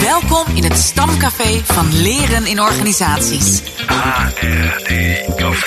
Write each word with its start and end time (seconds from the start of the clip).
Welkom 0.00 0.44
in 0.54 0.64
het 0.64 0.78
stamcafé 0.78 1.60
van 1.64 2.02
Leren 2.02 2.46
in 2.46 2.60
Organisaties. 2.60 3.62
HRD-café. 3.86 5.66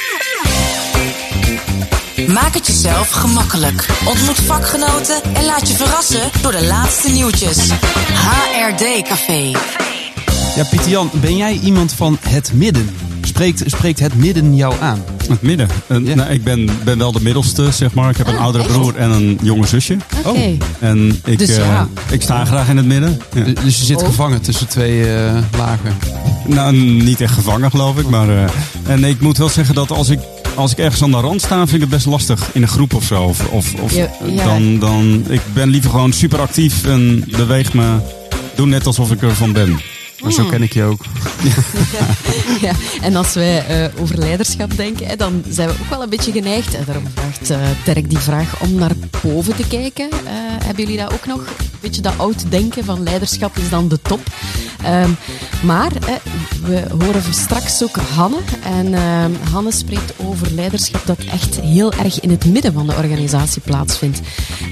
Maak 2.28 2.54
het 2.54 2.68
jezelf 2.68 3.10
gemakkelijk. 3.10 3.88
Ontmoet 4.06 4.40
vakgenoten 4.40 5.24
en 5.34 5.46
laat 5.46 5.68
je 5.68 5.76
verrassen 5.76 6.30
door 6.42 6.52
de 6.52 6.66
laatste 6.66 7.10
nieuwtjes. 7.10 7.70
HRD 8.14 9.08
Café. 9.08 9.52
Ja, 10.56 10.64
Pieter 10.70 10.90
Jan, 10.90 11.10
ben 11.14 11.38
jij 11.38 11.60
iemand 11.64 11.94
van 11.94 12.18
het 12.22 12.54
midden? 12.54 13.03
Spreekt, 13.34 13.64
spreekt 13.66 14.00
het 14.00 14.16
midden 14.16 14.56
jou 14.56 14.74
aan? 14.82 15.04
Het 15.28 15.42
midden. 15.42 15.68
Eh, 15.88 15.98
nou, 15.98 16.30
ik 16.32 16.44
ben, 16.44 16.70
ben 16.84 16.98
wel 16.98 17.12
de 17.12 17.22
middelste, 17.22 17.72
zeg 17.72 17.94
maar. 17.94 18.10
Ik 18.10 18.18
heb 18.18 18.28
een 18.28 18.36
Ah, 18.36 18.42
oudere 18.44 18.64
echt? 18.64 18.74
broer 18.74 18.96
en 18.96 19.12
een 19.12 19.40
jonge 19.42 19.68
zusje. 19.68 19.98
Oké. 20.26 20.58
En 20.80 21.20
ik, 21.26 21.38
Dus 21.40 21.50
eh, 21.50 21.56
ja. 21.66 21.88
ik 22.12 22.22
sta 22.22 22.46
graag 22.46 22.70
in 22.70 22.78
het 22.78 22.86
midden. 22.86 23.22
Ja. 23.34 23.44
Dus 23.64 23.80
je 23.80 23.86
zit 23.86 24.02
Oh. 24.02 24.06
gevangen 24.08 24.42
tussen 24.42 24.68
twee 24.68 25.14
eh, 25.16 25.38
lagen. 25.58 25.98
Nou, 26.48 26.76
niet 26.78 27.22
echt 27.22 27.34
gevangen, 27.34 27.70
geloof 27.72 27.98
ik. 27.98 28.10
Maar, 28.10 28.30
eh, 28.30 28.44
en 28.88 29.04
ik 29.04 29.22
moet 29.22 29.38
wel 29.38 29.50
zeggen 29.50 29.76
dat 29.76 29.92
als 29.92 30.10
ik, 30.10 30.20
als 30.56 30.72
ik 30.72 30.78
ergens 30.78 31.04
aan 31.04 31.12
de 31.12 31.18
rand 31.18 31.42
sta, 31.42 31.56
vind 31.58 31.72
ik 31.74 31.80
het 31.82 31.90
best 31.90 32.06
lastig 32.06 32.50
in 32.54 32.62
een 32.62 32.68
groep 32.68 32.94
of 32.94 33.04
zo. 33.04 33.24
Of, 33.24 33.46
of, 33.52 33.74
of 33.82 33.96
Ja, 33.96 34.10
ja. 34.28 34.44
Dan, 34.46 34.80
dan, 34.80 35.26
ik 35.30 35.42
ben 35.54 35.70
liever 35.70 35.90
gewoon 35.90 36.12
super 36.14 36.40
actief 36.40 36.86
en 36.86 37.24
beweeg 37.38 37.74
me. 37.74 37.96
Doe 38.56 38.68
net 38.68 38.88
alsof 38.88 39.12
ik 39.12 39.22
ervan 39.22 39.52
ben. 39.52 39.80
Maar 40.24 40.32
zo 40.32 40.46
ken 40.46 40.62
ik 40.64 40.74
je 40.74 40.84
ook. 40.84 41.02
Ja, 42.62 42.72
en 43.02 43.16
als 43.16 43.34
wij 43.34 43.66
eh, 43.66 44.02
over 44.02 44.18
leiderschap 44.18 44.78
denken, 44.78 45.08
hè, 45.08 45.16
dan 45.16 45.44
zijn 45.50 45.70
we 45.70 45.76
ook 45.82 45.90
wel 45.90 46.04
een 46.04 46.10
beetje 46.10 46.32
geneigd. 46.32 46.76
En 46.76 46.84
daarom 46.86 47.04
vraagt 47.14 47.50
eh 47.50 47.58
Dirk 47.84 48.10
die 48.10 48.18
vraag 48.18 48.62
om 48.62 48.74
naar 48.74 48.92
boven 49.22 49.56
te 49.56 49.68
kijken. 49.68 50.10
Eh, 50.12 50.18
hebben 50.66 50.84
jullie 50.84 51.00
dat 51.00 51.14
ook 51.14 51.26
nog? 51.26 51.40
Een 51.40 51.80
beetje 51.80 52.02
dat 52.02 52.14
oud 52.18 52.52
denken 52.52 52.86
van 52.86 53.04
leiderschap 53.04 53.58
is 53.58 53.70
dan 53.70 53.88
de 53.88 54.00
top. 54.02 54.20
Ehm, 54.84 55.10
maar 55.66 55.92
eh, 55.96 56.14
we 56.62 56.84
horen 57.06 57.34
straks 57.34 57.84
ook 57.84 57.96
Hanne. 57.96 58.38
En 58.64 58.94
ehm, 58.94 59.32
Hanne 59.52 59.72
spreekt 59.72 60.14
over 60.18 60.52
leiderschap 60.52 61.06
dat 61.06 61.20
echt 61.20 61.60
heel 61.60 61.94
erg 61.94 62.20
in 62.20 62.30
het 62.30 62.46
midden 62.46 62.74
van 62.74 62.88
de 62.88 62.96
organisatie 62.96 63.62
plaatsvindt. 63.62 64.20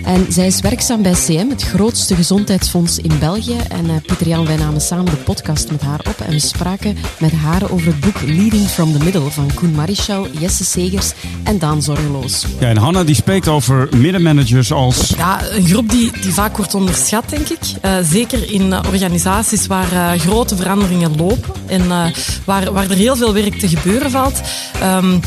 En 0.04 0.26
zij 0.30 0.48
is 0.48 0.62
werkzaam 0.62 1.02
bij 1.02 1.14
CM, 1.14 1.50
het 1.50 1.64
grootste 1.64 2.16
gezondheidsfonds 2.16 2.98
in 2.98 3.20
België. 3.20 3.58
En 3.70 3.90
eh, 3.90 3.96
Pieter 4.06 4.28
Jan, 4.28 4.46
wij 4.46 4.56
namen 4.56 4.82
samen 4.82 5.06
de 5.06 5.16
podcast 5.16 5.72
met 5.72 5.82
haar 5.82 6.00
op. 6.00 6.20
En 6.26 6.32
we 6.32 6.40
spraken 6.40 6.98
met 7.20 7.32
haar 7.32 7.72
over 7.72 7.88
het 7.88 8.00
boek 8.00 8.22
Leading 8.22 8.68
from 8.68 8.92
the 8.92 9.04
Middle 9.04 9.32
van 9.32 9.50
Koen 9.54 9.72
Marischal, 9.72 10.28
Jesse 10.40 10.64
Segers 10.64 11.12
en 11.44 11.60
Daan 11.60 11.82
Zorgeloos. 11.82 12.46
Ja, 12.60 12.70
en 12.70 12.78
Hanna 12.78 13.04
die 13.04 13.16
spreekt 13.16 13.48
over 13.48 13.90
middenmanagers 13.96 14.72
als 14.72 15.14
Ja, 15.18 15.42
een 15.50 15.68
groep 15.68 15.90
die, 15.90 16.12
die 16.22 16.34
vaak 16.34 16.58
wordt 16.58 16.76
onderschat, 16.76 17.30
denk 17.30 17.50
ik. 17.50 17.60
Eh, 17.82 17.92
zeker 18.04 18.52
in 18.52 18.74
organisaties 18.74 19.68
waar 19.68 19.94
eh, 20.02 20.20
grote 20.20 20.56
veranderingen 20.56 21.16
lopen 21.16 21.54
en 21.68 21.92
eh, 21.92 22.06
waar, 22.46 22.74
waar 22.74 22.90
er 22.90 22.96
heel 22.96 23.16
veel 23.16 23.34
werk 23.34 23.60
te 23.60 23.68
gebeuren 23.68 24.12
valt. 24.12 24.42
Ehm, 24.82 25.20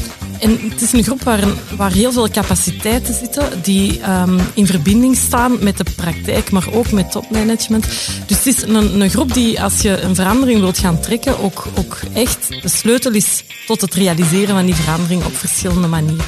en 0.45 0.59
het 0.71 0.81
is 0.81 0.93
een 0.93 1.03
groep 1.03 1.23
waar, 1.23 1.45
waar 1.77 1.93
heel 1.93 2.13
veel 2.13 2.31
capaciteiten 2.31 3.15
zitten 3.15 3.49
die 3.63 4.01
ehm, 4.01 4.39
in 4.55 4.67
verbinding 4.67 5.17
staan 5.17 5.57
met 5.61 5.77
de 5.77 5.85
praktijk, 5.97 6.51
maar 6.51 6.67
ook 6.73 6.91
met 6.91 7.11
topmanagement. 7.11 7.87
Dus 8.27 8.37
het 8.37 8.47
is 8.47 8.63
een, 8.63 9.01
een 9.01 9.11
groep 9.11 9.35
die, 9.35 9.63
als 9.63 9.81
je 9.81 10.01
een 10.01 10.15
verandering 10.15 10.61
wilt 10.61 10.79
gaan 10.79 11.01
trekken, 11.01 11.39
ook, 11.41 11.67
ook 11.79 12.01
echt 12.13 12.49
de 12.63 12.69
sleutel 12.69 13.13
is 13.13 13.45
tot 13.67 13.81
het 13.81 13.95
realiseren 13.95 14.55
van 14.55 14.65
die 14.65 14.75
verandering 14.75 15.25
op 15.25 15.37
verschillende 15.37 15.89
manieren. 15.89 16.25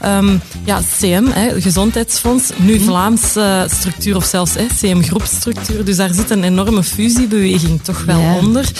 Ehm, 0.00 0.36
ja, 0.64 0.80
CM, 0.98 1.24
hè, 1.30 1.60
Gezondheidsfonds, 1.60 2.50
nu 2.56 2.80
Vlaamse 2.80 3.66
structuur 3.70 4.16
of 4.16 4.24
zelfs 4.24 4.54
hè, 4.54 4.66
CM-groepstructuur. 4.80 5.84
Dus 5.84 5.96
daar 5.96 6.12
zit 6.14 6.30
een 6.30 6.44
enorme 6.44 6.82
fusiebeweging 6.82 7.82
toch 7.82 8.04
wel 8.04 8.20
Ja. 8.20 8.34
onder. 8.36 8.70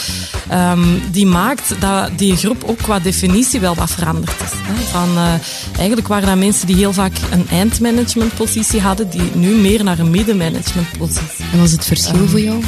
Ehm, 0.49 0.83
die 1.11 1.25
maakt 1.25 1.75
dat 1.79 2.09
die 2.17 2.35
groep 2.35 2.63
ook 2.63 2.77
qua 2.77 2.99
definitie 2.99 3.59
wel 3.59 3.75
wat 3.75 3.91
veranderd 3.91 4.35
is. 4.43 4.64
Van, 4.91 5.17
eh, 5.17 5.33
eigenlijk 5.77 6.07
waren 6.07 6.27
dat 6.27 6.37
mensen 6.37 6.67
die 6.67 6.75
heel 6.75 6.93
vaak 6.93 7.13
een 7.31 7.47
eindmanagementpositie 7.49 8.81
hadden, 8.81 9.09
die 9.09 9.31
nu 9.33 9.55
meer 9.55 9.83
naar 9.83 9.99
een 9.99 10.09
middenmanagementpositie 10.09 11.45
En 11.51 11.57
wat 11.57 11.67
is 11.67 11.71
het 11.71 11.85
verschil 11.85 12.27
voor 12.27 12.39
jou? 12.39 12.63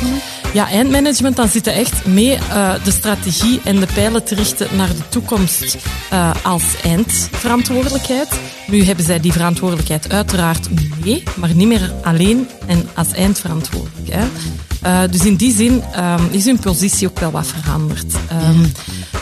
Ja, 0.53 0.69
eindmanagement, 0.69 1.35
dan 1.35 1.47
zit 1.47 1.65
je 1.65 1.71
echt 1.71 2.05
mee 2.05 2.33
eh, 2.35 2.73
de 2.83 2.91
strategie 2.91 3.59
en 3.63 3.79
de 3.79 3.87
pijlen 3.93 4.23
te 4.23 4.35
richten 4.35 4.75
naar 4.75 4.87
de 4.87 5.09
toekomst 5.09 5.77
eh, 6.09 6.31
als 6.43 6.63
eindverantwoordelijkheid. 6.83 8.39
Nu 8.67 8.83
hebben 8.83 9.05
zij 9.05 9.19
die 9.19 9.31
verantwoordelijkheid 9.31 10.11
uiteraard 10.11 10.69
mee, 11.03 11.23
maar 11.35 11.53
niet 11.53 11.67
meer 11.67 11.93
alleen 12.03 12.47
en 12.65 12.89
als 12.95 13.11
eindverantwoordelijk. 13.11 14.09
Hè. 14.09 14.25
Eh, 14.87 15.01
dus 15.11 15.25
in 15.25 15.35
die 15.35 15.55
zin 15.55 15.83
ehm, 15.91 16.23
is 16.31 16.45
hun 16.45 16.59
positie 16.59 17.07
ook 17.07 17.19
wel 17.19 17.31
wat 17.31 17.47
veranderd. 17.47 18.13
Ehm, 18.29 18.65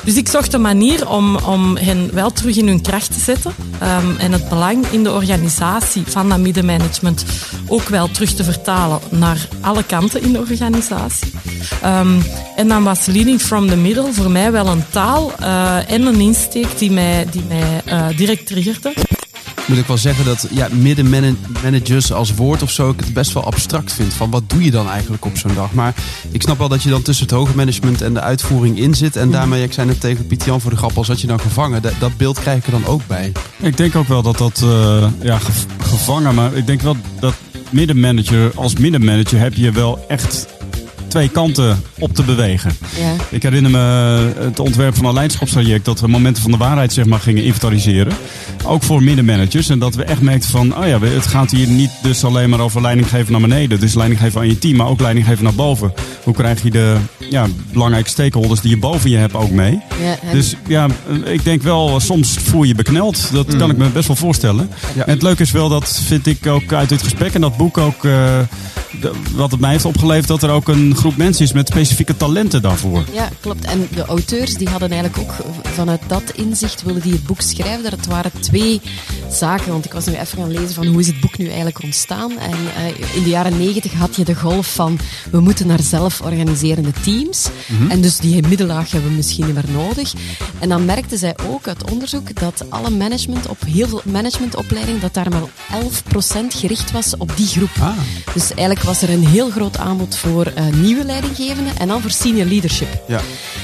Dus 0.03 0.16
ik 0.16 0.28
zocht 0.28 0.53
een 0.53 0.62
manier 0.62 1.09
om, 1.09 1.36
om 1.36 1.78
hen 1.78 2.09
wel 2.14 2.31
terug 2.31 2.58
in 2.58 2.68
hun 2.68 2.81
kracht 2.81 3.14
te 3.14 3.20
zetten 3.20 3.53
ehm, 3.80 4.18
en 4.18 4.31
het 4.31 4.50
belang 4.50 4.86
in 4.88 5.03
de 5.03 5.12
organisatie 5.12 6.03
van 6.06 6.30
dat 6.30 6.40
middenmanagement 6.40 7.26
ook 7.68 7.88
wel 7.88 8.12
terug 8.12 8.34
te 8.34 8.44
vertalen 8.44 9.00
naar 9.09 9.48
alle 9.62 9.84
kanten 9.84 10.22
in 10.22 10.31
de 10.31 10.40
organisatie. 10.40 11.31
En 12.56 12.68
dan 12.68 12.84
was 12.84 13.06
Leading 13.06 13.42
from 13.42 13.68
the 13.68 13.76
Middle 13.76 14.14
voor 14.14 14.32
mij 14.32 14.52
wel 14.52 14.68
een 14.68 14.86
taal 14.90 15.32
eh, 15.40 15.92
en 15.92 16.06
een 16.06 16.22
insteek 16.22 16.78
die 16.78 16.92
mij, 16.92 17.26
die 17.32 17.44
mij 17.47 17.82
eh, 17.86 18.08
direct 18.18 18.47
triggerde. 18.47 18.94
Moet 19.68 19.78
ik 19.78 19.86
wel 19.86 19.98
zeggen 19.98 20.26
dat 20.26 20.48
ja, 20.52 20.68
middenmanagers 20.72 22.12
als 22.14 22.34
woord 22.34 22.62
of 22.62 22.72
zo 22.72 22.90
ik 22.90 23.00
het 23.00 23.14
best 23.14 23.34
wel 23.34 23.44
abstract 23.44 23.94
vind. 23.94 24.14
Van 24.14 24.30
wat 24.30 24.44
doe 24.50 24.64
je 24.64 24.72
dan 24.72 24.90
eigenlijk 24.90 25.26
op 25.26 25.38
zo'n 25.38 25.53
dag? 25.56 25.74
Maar 25.74 25.94
ik 26.31 26.42
snap 26.42 26.58
wel 26.58 26.68
dat 26.70 26.84
je 26.84 26.90
dan 26.90 27.02
tussen 27.02 27.26
het 27.26 27.36
hoge 27.36 27.56
management 27.56 28.02
en 28.02 28.14
de 28.14 28.22
uitvoering 28.22 28.80
in 28.80 28.94
zit. 28.94 29.16
En 29.16 29.31
daarmee, 29.31 29.64
ik 29.64 29.74
zei 29.74 29.88
net 29.88 30.00
tegen 30.00 30.28
Piet 30.28 30.44
Jan 30.44 30.62
voor 30.62 30.72
de 30.72 30.78
grap, 30.78 30.98
al 30.98 31.03
zat 31.03 31.22
je 31.22 31.28
dan 31.28 31.40
gevangen. 31.40 31.81
Dat, 31.81 31.94
dat 32.00 32.18
beeld 32.18 32.40
krijg 32.40 32.58
ik 32.58 32.66
er 32.66 32.72
dan 32.72 32.86
ook 32.86 33.02
bij. 33.08 33.31
Ik 33.59 33.78
denk 33.78 33.96
ook 33.96 34.08
wel 34.08 34.22
dat 34.22 34.38
dat, 34.38 34.62
eh, 34.64 35.08
ja, 35.22 35.38
gev- 35.40 35.64
gevangen, 35.80 36.36
maar 36.36 36.53
ik 36.53 36.68
denk 36.68 36.82
wel 36.82 36.97
dat 37.20 37.34
middenmanager, 37.70 38.52
als 38.56 38.74
middenmanager 38.76 39.40
heb 39.40 39.53
je 39.53 39.72
wel 39.72 40.06
echt 40.08 40.47
twee 41.16 41.30
kanten 41.30 41.84
op 42.00 42.14
te 42.14 42.24
bewegen. 42.24 42.72
Ja. 43.00 43.14
Ik 43.30 43.44
herinner 43.44 43.72
me 43.72 43.78
het 44.38 44.59
ontwerp 44.59 44.96
van 44.96 45.06
een 45.06 45.14
leiderschapstraject 45.14 45.86
dat 45.86 46.00
we 46.00 46.08
momenten 46.08 46.42
van 46.42 46.52
de 46.52 46.58
waarheid 46.58 46.94
zeg 46.94 47.06
maar, 47.06 47.20
gingen 47.20 47.44
inventariseren. 47.44 48.14
Ook 48.66 48.84
voor 48.84 49.03
middenmanagers. 49.03 49.70
En 49.70 49.80
dat 49.80 49.96
we 49.96 50.03
echt 50.03 50.22
merkten 50.22 50.50
van, 50.50 50.78
oh 50.78 50.88
ja, 50.88 51.00
het 51.00 51.28
gaat 51.28 51.52
hier 51.52 51.68
niet 51.68 51.92
dus 52.02 52.24
alleen 52.24 52.50
maar 52.50 52.59
over 52.59 52.81
leiding 52.81 53.09
geven 53.09 53.31
naar 53.31 53.42
beneden. 53.42 53.80
Dus 53.80 53.94
leiding 53.94 54.20
geven 54.20 54.42
aan 54.42 54.48
je 54.48 54.59
team, 54.59 54.76
maar 54.76 54.88
ook 54.88 55.02
leiding 55.02 55.26
geven 55.26 55.44
naar 55.44 55.53
boven. 55.53 55.94
Hoe 56.24 56.34
krijg 56.34 56.64
je 56.64 56.72
de 56.72 56.96
ja, 57.30 57.47
belangrijke 57.72 58.09
stakeholders 58.09 58.62
die 58.62 58.70
je 58.70 58.78
boven 58.78 59.09
je 59.09 59.18
hebt 59.18 59.36
ook 59.36 59.52
mee? 59.52 59.80
Ja, 60.02 60.32
Dus 60.32 60.56
ja, 60.68 60.88
ik 61.24 61.44
denk 61.44 61.62
wel, 61.62 62.00
soms 62.00 62.38
voel 62.38 62.62
je 62.62 62.68
je 62.68 62.76
bekneld. 62.76 63.30
Dat 63.32 63.56
kan 63.56 63.70
ik 63.70 63.78
me 63.78 63.90
best 63.90 64.08
wel 64.08 64.16
voorstellen. 64.16 64.70
Ja. 64.96 65.06
En 65.06 65.14
het 65.14 65.22
leuke 65.22 65.42
is 65.42 65.52
wel, 65.52 65.70
dat 65.70 66.02
vind 66.06 66.28
ik 66.28 66.47
ook 66.47 66.74
uit 66.74 66.90
dit 66.90 67.03
gesprek 67.03 67.34
en 67.34 67.42
dat 67.42 67.58
boek 67.58 67.78
ook, 67.78 68.06
eh, 68.06 68.40
wat 69.36 69.52
het 69.52 69.59
mij 69.59 69.72
heeft 69.72 69.86
opgeleverd, 69.86 70.28
dat 70.28 70.44
er 70.44 70.50
ook 70.50 70.68
een 70.68 70.96
groep 71.06 71.18
mensen 71.18 71.46
is 71.46 71.54
met 71.54 71.68
specifieke 71.68 72.18
talenten 72.18 72.62
daarvoor. 72.62 73.04
Ja, 73.14 73.30
klopt. 73.40 73.66
En 73.66 73.88
de 73.94 74.06
auteurs 74.06 74.54
die 74.54 74.70
hadden 74.70 74.92
eigenlijk 74.92 75.22
ook 75.22 75.46
vanuit 75.64 76.02
dat 76.08 76.24
inzicht 76.36 76.84
wilden 76.84 77.02
die 77.02 77.12
het 77.12 77.26
boek 77.26 77.42
schrijven. 77.42 77.84
Dat 77.84 77.92
het 77.92 78.06
waren 78.06 78.32
twee 78.40 78.82
zaken. 79.32 79.72
Want 79.72 79.86
ik 79.86 79.94
was 79.94 80.06
nu 80.06 80.14
even 80.14 80.38
gaan 80.38 80.52
lezen 80.52 80.74
van 80.74 80.86
hoe 80.86 81.00
is 81.00 81.08
het 81.08 81.20
boek 81.20 81.38
nu 81.38 81.48
eigenlijk 81.48 81.84
ontstaan. 81.84 82.32
En 82.40 82.52
eh, 82.76 83.16
in 83.16 83.24
de 83.24 83.30
jaren 83.30 83.58
negentig 83.58 83.94
had 83.94 84.16
je 84.16 84.24
de 84.24 84.36
golf 84.36 84.74
van 84.74 85.00
we 85.32 85.40
moeten 85.40 85.68
naar 85.68 85.82
zelforganiserende 85.82 86.92
teams. 87.04 87.50
En 87.90 88.02
dus 88.02 88.18
die 88.18 88.48
middellaag 88.48 88.92
hebben 88.92 89.10
we 89.10 89.16
misschien 89.16 89.46
niet 89.46 89.56
meer 89.56 89.72
nodig. 89.72 90.14
En 90.60 90.70
dan 90.70 90.86
merkten 90.86 91.18
zij 91.18 91.36
ook 91.50 91.68
uit 91.68 91.92
onderzoek 91.92 92.40
dat 92.40 92.66
alle 92.70 92.90
management 92.90 93.48
op 93.48 93.62
heel 93.66 93.88
veel 93.88 94.02
managementopleidingen 94.06 95.02
dat 95.02 95.14
daar 95.14 95.30
maar 95.30 95.82
11% 95.84 96.48
gericht 96.48 96.92
was 96.92 97.18
op 97.18 97.32
die 97.38 97.48
groep. 97.48 97.76
Ah. 97.80 97.98
Dus 98.34 98.48
eigenlijk 98.54 98.82
was 98.82 99.02
er 99.02 99.10
een 99.10 99.28
heel 99.28 99.50
groot 99.50 99.78
aanbod 99.78 100.16
voor 100.16 100.46
eh, 100.46 100.66
nieuwe 100.96 101.12
leidinggevenden 101.12 101.78
en 101.78 101.88
dan 101.88 102.02
voor 102.02 102.12
senior 102.12 102.46
leadership. 102.46 103.02
Ja. 103.08 103.20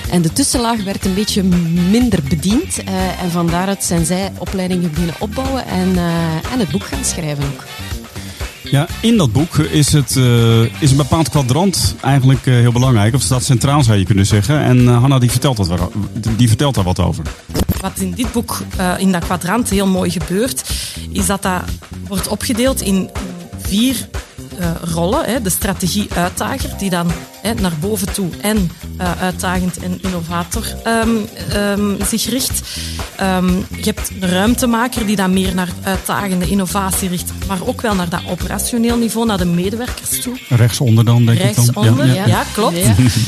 En 0.09 0.21
de 0.21 0.33
tussenlaag 0.33 0.83
werd 0.83 1.05
een 1.05 1.13
beetje 1.13 1.43
minder 1.89 2.19
bediend. 2.29 2.83
eh, 2.83 3.21
en 3.23 3.31
van 3.31 3.47
daaruit 3.47 3.83
zijn 3.83 4.05
zij 4.05 4.31
opleidingen 4.37 4.89
beginnen 4.89 5.15
opbouwen 5.19 5.67
en, 5.67 5.97
eh, 5.97 6.51
en 6.53 6.59
het 6.59 6.69
boek 6.71 6.83
gaan 6.83 7.05
schrijven 7.05 7.43
ook. 7.43 7.63
Ja, 8.63 8.87
in 9.01 9.17
dat 9.17 9.31
boek 9.31 9.57
is, 9.57 9.93
het, 9.93 10.15
eh, 10.17 10.81
is 10.81 10.91
een 10.91 10.97
bepaald 10.97 11.29
kwadrant 11.29 11.95
eigenlijk 12.01 12.45
eh, 12.45 12.53
heel 12.53 12.71
belangrijk. 12.71 13.13
Of 13.15 13.21
staat 13.21 13.43
centraal 13.43 13.83
zou 13.83 13.97
je 13.97 14.05
kunnen 14.05 14.25
zeggen. 14.25 14.59
En 14.59 14.87
eh, 14.87 14.99
Hanna 14.99 15.19
die 15.19 15.31
vertelt, 15.31 15.57
dat 15.57 15.67
wel, 15.67 15.91
die 16.37 16.47
vertelt 16.47 16.75
daar 16.75 16.83
wat 16.83 16.99
over. 16.99 17.23
Wat 17.81 17.99
in 17.99 18.11
dit 18.11 18.31
boek, 18.31 18.61
eh, 18.77 18.93
in 18.97 19.11
dat 19.11 19.23
kwadrant, 19.23 19.69
heel 19.69 19.87
mooi 19.87 20.09
gebeurt, 20.11 20.69
is 21.11 21.25
dat 21.25 21.41
dat 21.41 21.61
wordt 22.07 22.27
opgedeeld 22.27 22.81
in 22.81 23.09
vier 23.61 24.07
rollen. 24.81 25.25
Hè. 25.25 25.41
De 25.41 25.49
strategie-uitdager, 25.49 26.77
die 26.77 26.89
dan 26.89 27.11
hè, 27.41 27.53
naar 27.53 27.73
boven 27.79 28.13
toe 28.13 28.29
en 28.41 28.71
eh, 28.97 29.21
uitdagend 29.21 29.77
en 29.77 29.99
innovator 30.01 30.65
ehm, 30.83 31.09
ehm, 31.49 32.03
zich 32.05 32.29
richt. 32.29 32.61
Ehm, 33.15 33.47
je 33.55 33.83
hebt 33.83 34.11
een 34.19 34.29
ruimtemaker 34.29 35.05
die 35.05 35.15
dan 35.15 35.33
meer 35.33 35.55
naar 35.55 35.69
uitdagende 35.83 36.49
innovatie 36.49 37.09
richt, 37.09 37.31
maar 37.47 37.67
ook 37.67 37.81
wel 37.81 37.95
naar 37.95 38.09
dat 38.09 38.21
operationeel 38.29 38.97
niveau, 38.97 39.25
naar 39.25 39.37
de 39.37 39.45
medewerkers 39.45 40.21
toe. 40.21 40.37
Rechtsonder 40.49 41.05
dan, 41.05 41.25
denk 41.25 41.39
ik 41.39 41.55
dan. 41.55 41.65
Rechtsonder, 41.65 42.05
ja, 42.05 42.13
Ja, 42.13 42.25
ja. 42.25 42.43
klopt. 42.53 42.79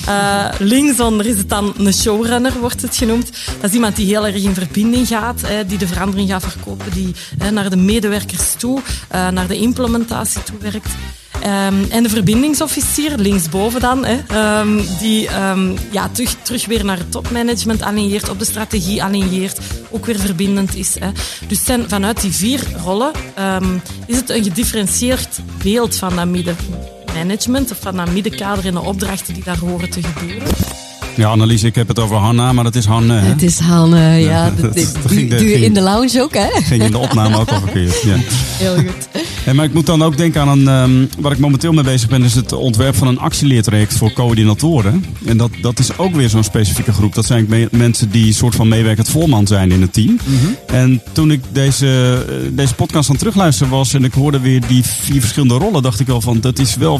Eh, 0.05 0.45
linksonder 0.59 1.25
is 1.25 1.37
het 1.37 1.49
dan 1.49 1.73
een 1.77 1.93
showrunner, 1.93 2.59
wordt 2.59 2.81
het 2.81 2.95
genoemd. 2.95 3.31
Dat 3.61 3.69
is 3.69 3.75
iemand 3.75 3.95
die 3.95 4.05
heel 4.05 4.27
erg 4.27 4.43
in 4.43 4.53
verbinding 4.53 5.07
gaat, 5.07 5.41
hè, 5.41 5.65
die 5.65 5.77
de 5.77 5.87
verandering 5.87 6.29
gaat 6.29 6.43
verkopen, 6.43 6.91
die 6.93 7.15
hè, 7.37 7.51
naar 7.51 7.69
de 7.69 7.75
medewerkers 7.75 8.53
toe, 8.57 8.81
eh, 9.07 9.27
naar 9.27 9.47
de 9.47 9.57
implementatie 9.57 10.43
toe 10.43 10.57
werkt. 10.59 10.89
Ehm, 11.41 11.73
en 11.89 12.03
de 12.03 12.09
verbindingsofficier, 12.09 13.13
linksboven 13.17 13.81
dan, 13.81 14.05
hè, 14.05 14.17
ehm, 14.27 14.81
die 14.99 15.27
ehm, 15.27 15.71
ja, 15.91 16.09
terug, 16.11 16.35
terug 16.41 16.65
weer 16.65 16.85
naar 16.85 16.97
het 16.97 17.11
topmanagement 17.11 17.81
aligneert, 17.81 18.29
op 18.29 18.39
de 18.39 18.45
strategie 18.45 19.03
aligneert, 19.03 19.57
ook 19.89 20.05
weer 20.05 20.19
verbindend 20.19 20.75
is. 20.75 20.95
Hè. 20.99 21.07
Dus 21.47 21.63
zijn, 21.65 21.83
vanuit 21.87 22.21
die 22.21 22.31
vier 22.31 22.59
rollen 22.83 23.11
ehm, 23.35 23.65
is 24.07 24.15
het 24.15 24.29
een 24.29 24.43
gedifferentieerd 24.43 25.39
beeld 25.63 25.95
van 25.95 26.15
dat 26.15 26.27
middenmanagement, 26.27 27.71
of 27.71 27.77
van 27.81 27.95
dat 27.95 28.11
middenkader 28.11 28.65
en 28.65 28.73
de 28.73 28.81
opdrachten 28.81 29.33
die 29.33 29.43
daar 29.43 29.57
horen 29.59 29.89
te 29.89 29.99
gebeuren. 30.03 30.47
Ja, 31.15 31.27
Annelies, 31.29 31.63
ik 31.63 31.75
heb 31.75 31.87
het 31.87 31.99
over 31.99 32.15
Hanna, 32.15 32.53
maar 32.53 32.63
dat 32.63 32.75
is 32.75 32.85
Hanne. 32.85 33.13
hè? 33.19 33.27
Het 33.29 33.41
is 33.43 33.59
Hanne, 33.59 34.15
ja. 34.17 34.43
dat- 34.49 34.61
dat- 34.61 34.75
dat 34.75 34.93
doe 35.01 35.11
ging 35.17 35.29
de- 35.29 35.35
doe 35.35 35.45
je 35.47 35.53
ging- 35.53 35.65
in 35.65 35.73
de 35.73 35.81
lounge 35.81 36.21
ook, 36.21 36.33
hè? 36.33 36.47
Ging 36.61 36.83
in 36.83 36.91
de 36.91 36.97
opname 36.97 37.37
ook 37.37 37.49
al 37.49 37.59
verkeerd. 37.59 38.01
Ja. 38.01 38.15
Heel 38.17 38.75
goed. 38.75 39.12
Hey, 39.43 39.53
maar 39.53 39.65
ik 39.65 39.73
moet 39.73 39.85
dan 39.85 40.01
ook 40.03 40.17
denken 40.17 40.41
aan 40.41 40.47
een, 40.49 40.67
ehm, 40.67 41.21
waar 41.21 41.31
ik 41.31 41.37
momenteel 41.37 41.71
mee 41.73 41.83
bezig 41.83 42.09
ben, 42.09 42.23
is 42.23 42.33
het 42.35 42.51
ontwerp 42.53 42.95
van 42.95 43.07
een 43.07 43.19
actieleertraject 43.19 43.97
voor 43.97 44.13
coördinatoren. 44.13 45.05
En 45.25 45.37
dat, 45.37 45.49
dat 45.61 45.79
is 45.79 45.97
ook 45.97 46.15
weer 46.15 46.29
zo'n 46.29 46.43
specifieke 46.43 46.91
groep. 46.93 47.13
Dat 47.15 47.25
zijn 47.25 47.45
me- 47.49 47.67
mensen 47.71 48.09
die 48.11 48.33
soort 48.33 48.55
van 48.55 48.67
meewerkend 48.67 49.09
voorman 49.09 49.47
zijn 49.47 49.71
in 49.71 49.81
het 49.81 49.93
team. 49.93 50.17
En 50.67 51.01
toen 51.11 51.31
ik 51.31 51.41
deze, 51.51 52.25
eh, 52.29 52.35
deze 52.51 52.73
podcast 52.73 53.09
aan 53.09 53.15
terugluisteren 53.17 53.71
was 53.71 53.93
en 53.93 54.03
ik 54.03 54.13
hoorde 54.13 54.39
weer 54.39 54.67
die 54.67 54.83
vier 54.83 55.19
verschillende 55.19 55.53
rollen, 55.57 55.81
dacht 55.81 55.99
ik 55.99 56.07
wel 56.07 56.21
van, 56.21 56.39
dat 56.39 56.59
is 56.59 56.75
wel 56.75 56.99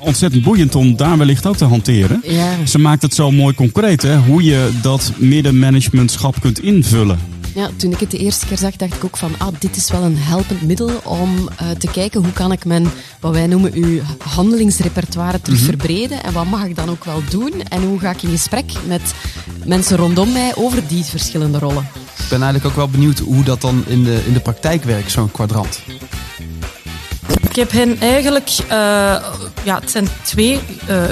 ontzettend 0.00 0.42
boeiend 0.42 0.74
om 0.74 0.96
daar 0.96 1.18
wellicht 1.18 1.46
ook 1.46 1.56
te 1.56 1.64
hanteren. 1.64 2.20
Ja. 2.28 2.66
Ze 2.66 2.78
maakt 2.78 3.02
het 3.02 3.14
zo 3.14 3.30
mooi 3.30 3.54
concreet, 3.54 4.02
hè, 4.02 4.16
hoe 4.18 4.42
je 4.42 4.70
dat 4.82 5.12
middenmanagementschap 5.16 6.40
kunt 6.40 6.58
invullen. 6.62 7.18
Ja, 7.54 7.70
toen 7.76 7.92
ik 7.92 7.98
het 7.98 8.10
de 8.10 8.18
eerste 8.18 8.46
keer 8.46 8.58
zag, 8.58 8.76
dacht 8.76 8.94
ik 8.94 9.04
ook 9.04 9.16
van, 9.16 9.34
ah, 9.38 9.54
dit 9.58 9.76
is 9.76 9.90
wel 9.90 10.02
een 10.02 10.16
helpend 10.18 10.62
middel 10.62 10.90
om 11.04 11.48
eh, 11.48 11.70
te 11.70 11.90
kijken 11.90 12.22
hoe 12.22 12.32
kan 12.32 12.52
ik 12.52 12.64
mijn, 12.64 12.86
wat 13.20 13.32
wij 13.32 13.46
noemen, 13.46 13.72
uw 13.72 14.00
handelingsrepertoire 14.18 15.40
terug 15.40 15.58
verbreden 15.58 16.22
en 16.22 16.32
wat 16.32 16.46
mag 16.46 16.64
ik 16.64 16.76
dan 16.76 16.90
ook 16.90 17.04
wel 17.04 17.22
doen 17.30 17.52
en 17.68 17.82
hoe 17.82 17.98
ga 17.98 18.10
ik 18.10 18.22
in 18.22 18.30
gesprek 18.30 18.72
met 18.86 19.14
mensen 19.64 19.96
rondom 19.96 20.32
mij 20.32 20.54
over 20.54 20.86
die 20.86 21.04
verschillende 21.04 21.58
rollen. 21.58 21.88
Ik 22.18 22.28
ben 22.28 22.42
eigenlijk 22.42 22.64
ook 22.64 22.76
wel 22.76 22.88
benieuwd 22.88 23.18
hoe 23.18 23.44
dat 23.44 23.60
dan 23.60 23.84
in 23.86 24.04
de, 24.04 24.22
in 24.26 24.32
de 24.32 24.40
praktijk 24.40 24.84
werkt, 24.84 25.10
zo'n 25.10 25.30
kwadrant. 25.30 25.80
Ik 27.48 27.56
heb 27.56 27.72
hen 27.72 28.00
eigenlijk, 28.00 28.48
eh, 28.68 28.68
ja, 29.64 29.78
het 29.80 29.90
zijn 29.90 30.08
twee 30.22 30.60
eh, 30.86 31.04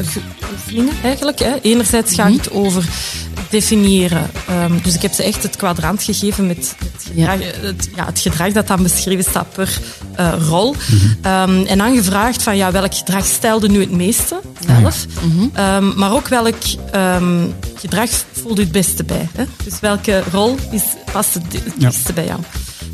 oefeningen 0.53 0.95
eigenlijk. 1.03 1.39
Hè. 1.39 1.61
Enerzijds 1.61 2.15
gaat 2.15 2.33
het 2.33 2.51
over 2.51 2.85
definiëren. 3.51 4.31
Ehm, 4.49 4.73
dus 4.83 4.95
ik 4.95 5.03
heb 5.03 5.13
ze 5.13 5.23
echt 5.23 5.43
het 5.43 5.57
kwadrant 5.57 6.03
gegeven 6.03 6.47
met 6.47 6.57
het 6.57 7.07
gedrag, 7.07 7.39
het, 7.61 7.89
ja, 7.97 8.07
het 8.07 8.19
gedrag 8.19 8.53
dat 8.53 8.67
dan 8.67 8.83
beschreven 8.83 9.25
staat 9.25 9.53
per 9.53 9.79
eh, 10.15 10.33
rol. 10.49 10.75
Ehm, 11.23 11.65
en 11.67 11.79
dan 11.79 11.97
gevraagd 11.97 12.43
van 12.43 12.57
ja, 12.57 12.73
welk 12.73 12.95
gedrag 12.95 13.25
stelde 13.27 13.69
nu 13.69 13.81
het 13.81 13.91
meeste 13.91 14.41
zelf. 14.67 15.07
Ehm, 15.53 15.99
maar 15.99 16.13
ook 16.13 16.29
welk 16.29 16.57
gedrag 17.75 18.11
voelt 18.43 18.59
u 18.59 18.63
het 18.63 18.73
beste 18.73 19.05
bij. 19.05 19.29
Hè? 19.35 19.45
Dus 19.65 19.81
welke 19.81 20.23
rol 20.33 20.57
is, 20.71 20.83
past 21.13 21.35
het, 21.35 21.43
het 21.53 21.63
Ja. 21.79 21.87
beste 21.89 22.13
bij 22.13 22.25
jou. 22.27 22.41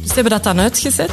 Dus 0.01 0.09
ze 0.09 0.15
hebben 0.15 0.33
dat 0.33 0.43
dan 0.45 0.61
uitgezet. 0.61 1.13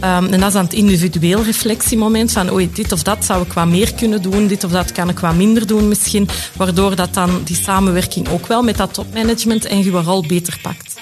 Ehm, 0.00 0.24
en 0.24 0.40
dat 0.40 0.48
is 0.48 0.54
aan 0.54 0.64
het 0.64 0.72
individueel 0.72 1.42
reflectiemoment 1.42 2.32
van 2.32 2.52
oei, 2.52 2.70
dit 2.72 2.92
of 2.92 3.02
dat 3.02 3.24
zou 3.24 3.42
ik 3.42 3.52
wat 3.52 3.66
meer 3.66 3.94
kunnen 3.94 4.22
doen, 4.22 4.46
dit 4.46 4.64
of 4.64 4.70
dat 4.70 4.92
kan 4.92 5.08
ik 5.08 5.18
wat 5.18 5.34
minder 5.34 5.66
doen 5.66 5.88
misschien, 5.88 6.28
waardoor 6.56 6.96
dat 6.96 7.14
dan 7.14 7.40
die 7.44 7.56
samenwerking 7.56 8.28
ook 8.28 8.46
wel 8.46 8.62
met 8.62 8.76
dat 8.76 8.94
topmanagement 8.94 9.64
en 9.64 9.84
je 9.84 9.90
rol 9.90 10.26
beter 10.26 10.58
pakt. 10.62 10.94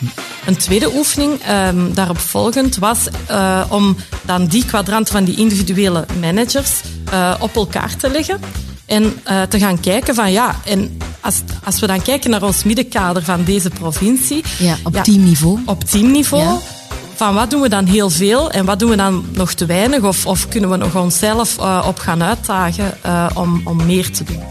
Een 0.46 0.56
tweede 0.56 0.94
oefening 0.94 1.40
ehm, 1.42 1.92
daarop 1.92 2.18
volgend 2.18 2.76
was 2.76 2.98
eh, 3.26 3.64
om 3.68 3.96
dan 4.24 4.46
die 4.46 4.64
kwadrant 4.64 5.08
van 5.08 5.24
die 5.24 5.36
individuele 5.36 6.06
managers 6.20 6.80
eh, 7.10 7.34
op 7.38 7.56
elkaar 7.56 7.96
te 7.96 8.10
leggen. 8.10 8.40
En 8.86 9.20
eh, 9.24 9.42
te 9.42 9.58
gaan 9.58 9.80
kijken 9.80 10.14
van 10.14 10.32
ja, 10.32 10.56
en 10.64 10.98
als, 11.20 11.42
als 11.64 11.80
we 11.80 11.86
dan 11.86 12.02
kijken 12.02 12.30
naar 12.30 12.42
ons 12.42 12.64
middenkader 12.64 13.22
van 13.22 13.44
deze 13.44 13.70
provincie. 13.70 14.44
Ja, 14.58 14.76
op 14.82 14.94
teamniveau. 14.94 15.58
Op 15.64 15.84
teamniveau. 15.84 16.42
Ja. 16.42 16.75
Van 17.16 17.34
wat 17.34 17.50
doen 17.50 17.60
we 17.60 17.68
dan 17.68 17.84
heel 17.84 18.10
veel 18.10 18.50
en 18.50 18.64
wat 18.64 18.78
doen 18.78 18.90
we 18.90 18.96
dan 18.96 19.24
nog 19.32 19.52
te 19.52 19.66
weinig? 19.66 20.02
Of, 20.02 20.26
of 20.26 20.48
kunnen 20.48 20.70
we 20.70 20.76
nog 20.76 20.94
onszelf 20.94 21.58
eh, 21.58 21.84
op 21.86 21.98
gaan 21.98 22.22
uitdagen 22.22 23.02
eh, 23.02 23.26
om, 23.34 23.60
om 23.64 23.86
meer 23.86 24.10
te 24.10 24.24
doen? 24.24 24.42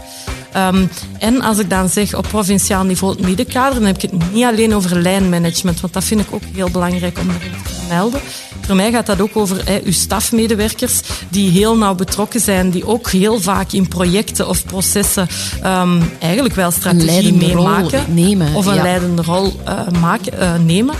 Ehm, 0.52 0.86
en 1.18 1.40
als 1.40 1.58
ik 1.58 1.70
dan 1.70 1.88
zeg 1.88 2.14
op 2.14 2.26
provinciaal 2.28 2.84
niveau 2.84 3.12
het 3.12 3.24
middenkader, 3.24 3.74
dan 3.74 3.84
heb 3.84 4.02
ik 4.02 4.10
het 4.10 4.32
niet 4.32 4.44
alleen 4.44 4.74
over 4.74 4.98
lijnmanagement, 4.98 5.80
want 5.80 5.92
dat 5.92 6.04
vind 6.04 6.20
ik 6.20 6.26
ook 6.30 6.42
heel 6.54 6.70
belangrijk 6.70 7.18
om 7.18 7.28
te 7.28 7.72
vermelden. 7.72 8.20
Voor 8.66 8.76
mij 8.76 8.90
gaat 8.90 9.06
dat 9.06 9.20
ook 9.20 9.36
over 9.36 9.60
hè, 9.64 9.80
uw 9.84 9.92
stafmedewerkers 9.92 11.00
die 11.28 11.50
heel 11.50 11.76
nauw 11.76 11.94
betrokken 11.94 12.40
zijn, 12.40 12.70
die 12.70 12.86
ook 12.86 13.10
heel 13.10 13.40
vaak 13.40 13.72
in 13.72 13.88
projecten 13.88 14.48
of 14.48 14.64
processen 14.64 15.28
ehm, 15.62 16.02
eigenlijk 16.18 16.54
wel 16.54 16.70
strategie 16.70 17.34
meemaken. 17.34 18.04
nemen, 18.14 18.54
Of 18.54 18.66
een 18.66 18.74
ja. 18.74 18.82
leidende 18.82 19.22
rol 19.22 19.60
eh, 19.64 19.88
maken, 20.00 20.38
eh, 20.40 20.54
nemen. 20.54 20.94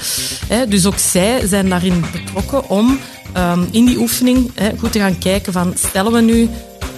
Hè, 0.47 0.69
dus 0.69 0.87
ook 0.87 0.99
zij 0.99 1.47
zijn 1.47 1.69
daarin 1.69 2.05
betrokken 2.13 2.69
om 2.69 2.99
ehm, 3.33 3.61
in 3.71 3.85
die 3.85 3.99
oefening 3.99 4.51
hè, 4.55 4.71
goed 4.79 4.93
te 4.93 4.99
gaan 4.99 5.19
kijken 5.19 5.53
van 5.53 5.73
stellen 5.77 6.13
we 6.13 6.21
nu 6.21 6.49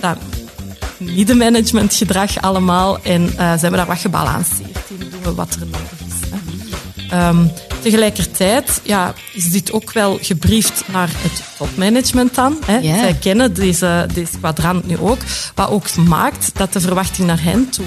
dat 0.01 0.17
middenmanagementgedrag 0.97 2.41
allemaal 2.41 2.99
en 3.03 3.31
eh, 3.37 3.53
zijn 3.59 3.71
we 3.71 3.77
daar 3.77 3.87
wat 3.87 3.99
gebalanceerd 3.99 4.79
in, 4.89 4.99
doen 5.11 5.23
we 5.23 5.35
wat 5.35 5.55
er 5.55 5.67
nodig 5.67 6.01
is. 6.07 6.29
Hè. 7.09 7.68
Tegelijkertijd 7.81 8.81
ja, 8.85 9.15
is 9.33 9.51
dit 9.51 9.73
ook 9.73 9.93
wel 9.93 10.19
gebriefd 10.23 10.85
naar 10.93 11.09
het 11.13 11.43
topmanagement 11.59 12.35
dan. 12.35 12.59
Hè. 12.67 12.81
Zij 12.83 13.15
kennen 13.21 13.55
deze, 13.55 14.07
deze 14.15 14.39
kwadrant 14.39 14.87
nu 14.87 14.99
ook, 14.99 15.19
wat 15.55 15.69
ook 15.71 15.97
maakt 15.97 16.51
dat 16.55 16.73
de 16.73 16.81
verwachting 16.81 17.27
naar 17.27 17.43
hen 17.43 17.71
toe 17.71 17.85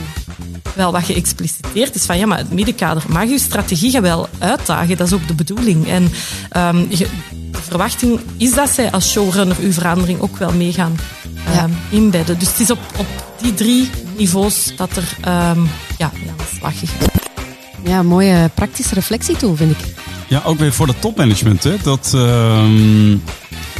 wel 0.76 0.92
wat 0.92 1.04
geëxpliciteerd 1.04 1.96
is 1.96 2.06
van 2.06 2.18
ja, 2.18 2.26
maar 2.26 2.38
het 2.38 2.52
middenkader 2.52 3.04
mag 3.08 3.24
uw 3.28 3.38
strategie 3.38 3.92
gaan 3.92 4.02
wel 4.02 4.30
uitdagen, 4.40 4.98
dat 4.98 5.08
is 5.08 5.14
ook 5.14 5.28
de 5.28 5.34
bedoeling. 5.34 5.88
En 5.88 6.12
ehm, 6.50 6.78
je- 6.90 7.08
de 7.52 7.62
verwachting 7.62 8.20
is 8.38 8.54
dat 8.54 8.70
zij 8.70 8.92
als 8.92 9.12
showrunner 9.12 9.56
uw 9.60 9.72
verandering 9.72 10.20
ook 10.22 10.38
wel 10.38 10.52
mee 10.54 10.74
gaan 10.74 10.96
ehm, 11.46 11.56
Ja. 11.56 11.70
inbedden. 11.90 12.40
Dus 12.40 12.48
het 12.48 12.60
is 12.60 12.72
op, 12.72 12.80
op 12.98 13.08
die 13.42 13.54
drie 13.54 13.90
niveaus 14.18 14.74
dat 14.75 14.96
er 14.96 15.18
ehm, 15.22 15.60
ja, 15.98 16.06
aan 16.30 16.38
de 16.38 16.44
slag 16.58 16.74
Ja, 17.84 18.04
mooie 18.04 18.50
praktische 18.54 18.94
reflectietool, 18.94 19.56
vind 19.56 19.72
ik. 19.72 19.78
Ja, 20.28 20.42
ook 20.46 20.60
weer 20.60 20.74
voor 20.74 20.88
het 20.88 21.02
topmanagement, 21.02 21.64
hè? 21.64 21.76
Dat, 21.84 22.12
ehm, 22.16 23.18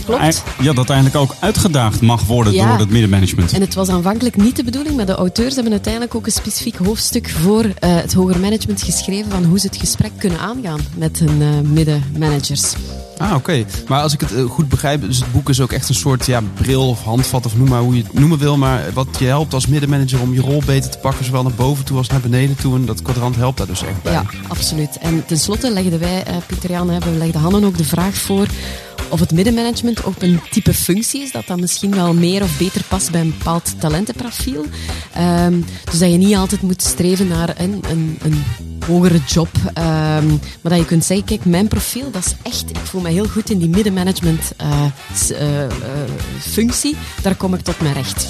Klopt. 0.06 0.44
ja, 0.62 0.74
dat 0.74 0.90
eigenlijk 0.90 1.20
ook 1.22 1.36
uitgedaagd 1.40 2.02
mag 2.02 2.24
worden 2.26 2.54
Ja. 2.54 2.68
door 2.70 2.80
het 2.80 2.90
middenmanagement. 2.90 3.54
En 3.54 3.62
het 3.62 3.74
was 3.74 3.90
aanvankelijk 3.90 4.36
niet 4.36 4.56
de 4.56 4.64
bedoeling, 4.64 4.96
maar 4.96 5.06
de 5.06 5.16
auteurs 5.16 5.54
hebben 5.54 5.72
uiteindelijk 5.72 6.16
ook 6.16 6.26
een 6.26 6.32
specifiek 6.32 6.76
hoofdstuk 6.76 7.30
voor 7.30 7.64
eh, 7.64 7.96
het 7.96 8.14
hoger 8.14 8.40
management 8.40 8.82
geschreven 8.82 9.32
van 9.32 9.44
hoe 9.44 9.60
ze 9.60 9.68
het 9.68 9.78
gesprek 9.78 10.12
kunnen 10.18 10.40
aangaan 10.40 10.80
met 10.96 11.20
hun 11.20 11.42
eh, 11.42 11.48
middenmanagers. 11.70 12.74
Ah, 13.22 13.36
oké. 13.36 13.66
Maar 13.88 14.02
als 14.02 14.14
ik 14.14 14.22
het 14.22 14.36
eh, 14.36 14.44
goed 14.44 14.70
begrijp, 14.70 15.02
dus 15.02 15.18
het 15.18 15.32
boek 15.32 15.50
is 15.50 15.62
ook 15.62 15.72
echt 15.72 15.90
een 15.90 15.96
soort 15.96 16.26
ja, 16.26 16.42
bril 16.54 16.90
of 16.90 17.04
handvat 17.04 17.46
of 17.46 17.58
noem 17.58 17.70
maar 17.70 17.82
hoe 17.82 17.96
je 17.96 18.04
het 18.04 18.14
noemen 18.14 18.38
wil. 18.38 18.58
Maar 18.58 18.94
wat 18.94 19.08
je 19.20 19.26
helpt 19.26 19.54
als 19.54 19.68
middenmanager 19.68 20.22
om 20.22 20.34
je 20.34 20.42
rol 20.42 20.62
beter 20.66 20.90
te 20.90 20.98
pakken, 20.98 21.26
zowel 21.26 21.44
naar 21.44 21.52
boven 21.52 21.86
toe 21.86 21.98
als 21.98 22.08
naar 22.08 22.20
beneden 22.20 22.56
toe. 22.56 22.76
En 22.76 22.86
dat 22.86 23.02
kwadrant 23.02 23.36
helpt 23.36 23.58
daar 23.58 23.68
dus 23.68 23.84
echt 23.84 24.02
bij. 24.04 24.14
Ja, 24.14 24.24
absoluut. 24.48 24.98
En 24.98 25.26
tenslotte 25.26 25.72
legden 25.72 26.00
wij, 26.00 26.24
eh, 26.24 26.36
Pieter 26.46 26.70
Jan, 26.70 26.88
we 26.88 27.12
legden 27.18 27.42
Hanne 27.42 27.66
ook 27.66 27.78
de 27.78 27.84
vraag 27.84 28.16
voor 28.16 28.48
of 29.12 29.20
het 29.20 29.32
middenmanagement 29.32 30.04
ook 30.04 30.22
een 30.22 30.40
type 30.50 30.74
functie 30.74 31.22
is 31.22 31.32
dat 31.32 31.48
dan 31.48 31.60
misschien 31.60 31.96
wel 31.96 32.14
meer 32.14 32.44
of 32.44 32.58
beter 32.58 32.84
past 32.88 33.12
bij 33.12 33.22
een 33.22 33.34
bepaald 33.38 33.80
talentenprofiel. 33.80 34.66
Ehm, 35.14 35.62
dus 35.92 36.00
dat 36.00 36.12
je 36.12 36.18
niet 36.18 36.36
altijd 36.36 36.62
moet 36.62 36.82
streven 36.82 37.28
naar 37.28 37.54
een, 37.58 37.84
een, 37.90 38.18
een 38.22 38.44
hogere 38.86 39.20
job. 39.28 39.50
ehm, 39.74 40.28
maar 40.28 40.72
dat 40.72 40.78
je 40.78 40.86
kunt 40.86 41.06
zeggen, 41.06 41.26
kijk, 41.26 41.46
mijn 41.46 41.68
profiel, 41.68 42.12
dat 42.12 42.26
is 42.26 42.52
echt, 42.52 42.70
ik 42.70 42.78
voel 42.78 43.02
me 43.02 43.10
heel 43.10 43.28
goed 43.28 43.50
in 43.50 43.58
die 43.58 43.70
middenmanagement 43.70 44.52
eh, 44.58 44.86
eh, 45.30 45.64
eh, 45.64 45.72
functie. 46.40 46.96
Daar 47.22 47.36
kom 47.36 47.54
ik 47.54 47.62
tot 47.62 47.82
mijn 47.82 47.94
recht. 47.94 48.28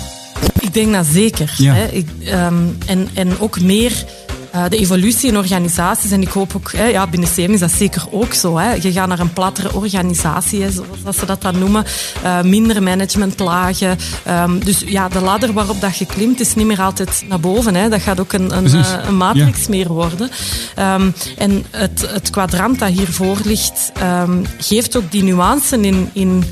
Ik 0.59 0.73
denk 0.73 0.93
dat 0.93 1.05
zeker. 1.05 1.53
Ja. 1.57 1.73
Hè. 1.73 1.85
Ik, 1.85 2.07
ehm, 2.23 2.67
en, 2.85 3.09
en 3.13 3.39
ook 3.39 3.59
meer 3.61 4.05
eh, 4.51 4.63
de 4.69 4.77
evolutie 4.77 5.29
in 5.29 5.37
organisaties, 5.37 6.11
en 6.11 6.21
ik 6.21 6.29
hoop 6.29 6.55
ook, 6.55 6.71
hè, 6.71 6.85
ja, 6.85 7.07
binnen 7.07 7.29
CM 7.29 7.51
is 7.51 7.59
dat 7.59 7.71
zeker 7.71 8.03
ook 8.11 8.33
zo. 8.33 8.57
Hè. 8.57 8.73
Je 8.73 8.91
gaat 8.91 9.07
naar 9.07 9.19
een 9.19 9.33
plattere 9.33 9.73
organisatie, 9.73 10.61
hè, 10.61 10.71
zoals 10.71 11.17
ze 11.17 11.25
dat 11.25 11.41
dan 11.41 11.59
noemen. 11.59 11.85
Uh, 12.23 12.41
minder 12.41 12.83
managementlagen. 12.83 13.97
Um, 14.27 14.63
dus 14.63 14.83
ja, 14.85 15.09
de 15.09 15.21
ladder 15.21 15.53
waarop 15.53 15.81
dat 15.81 15.97
je 15.97 16.05
klimt 16.05 16.39
is 16.39 16.55
niet 16.55 16.65
meer 16.65 16.81
altijd 16.81 17.23
naar 17.27 17.39
boven. 17.39 17.75
Hè. 17.75 17.89
Dat 17.89 18.01
gaat 18.01 18.19
ook 18.19 18.33
een, 18.33 18.57
een, 18.57 18.65
uh, 18.65 18.95
een 19.05 19.17
matrix 19.17 19.59
ja. 19.59 19.69
meer 19.69 19.87
worden. 19.87 20.29
Um, 20.79 21.13
en 21.37 21.65
het, 21.69 22.05
het 22.07 22.29
kwadrant 22.29 22.79
dat 22.79 22.89
hiervoor 22.89 23.37
ligt, 23.43 23.91
um, 24.03 24.45
geeft 24.57 24.95
ook 24.95 25.11
die 25.11 25.23
nuance 25.23 25.79
in, 25.79 26.09
in 26.13 26.43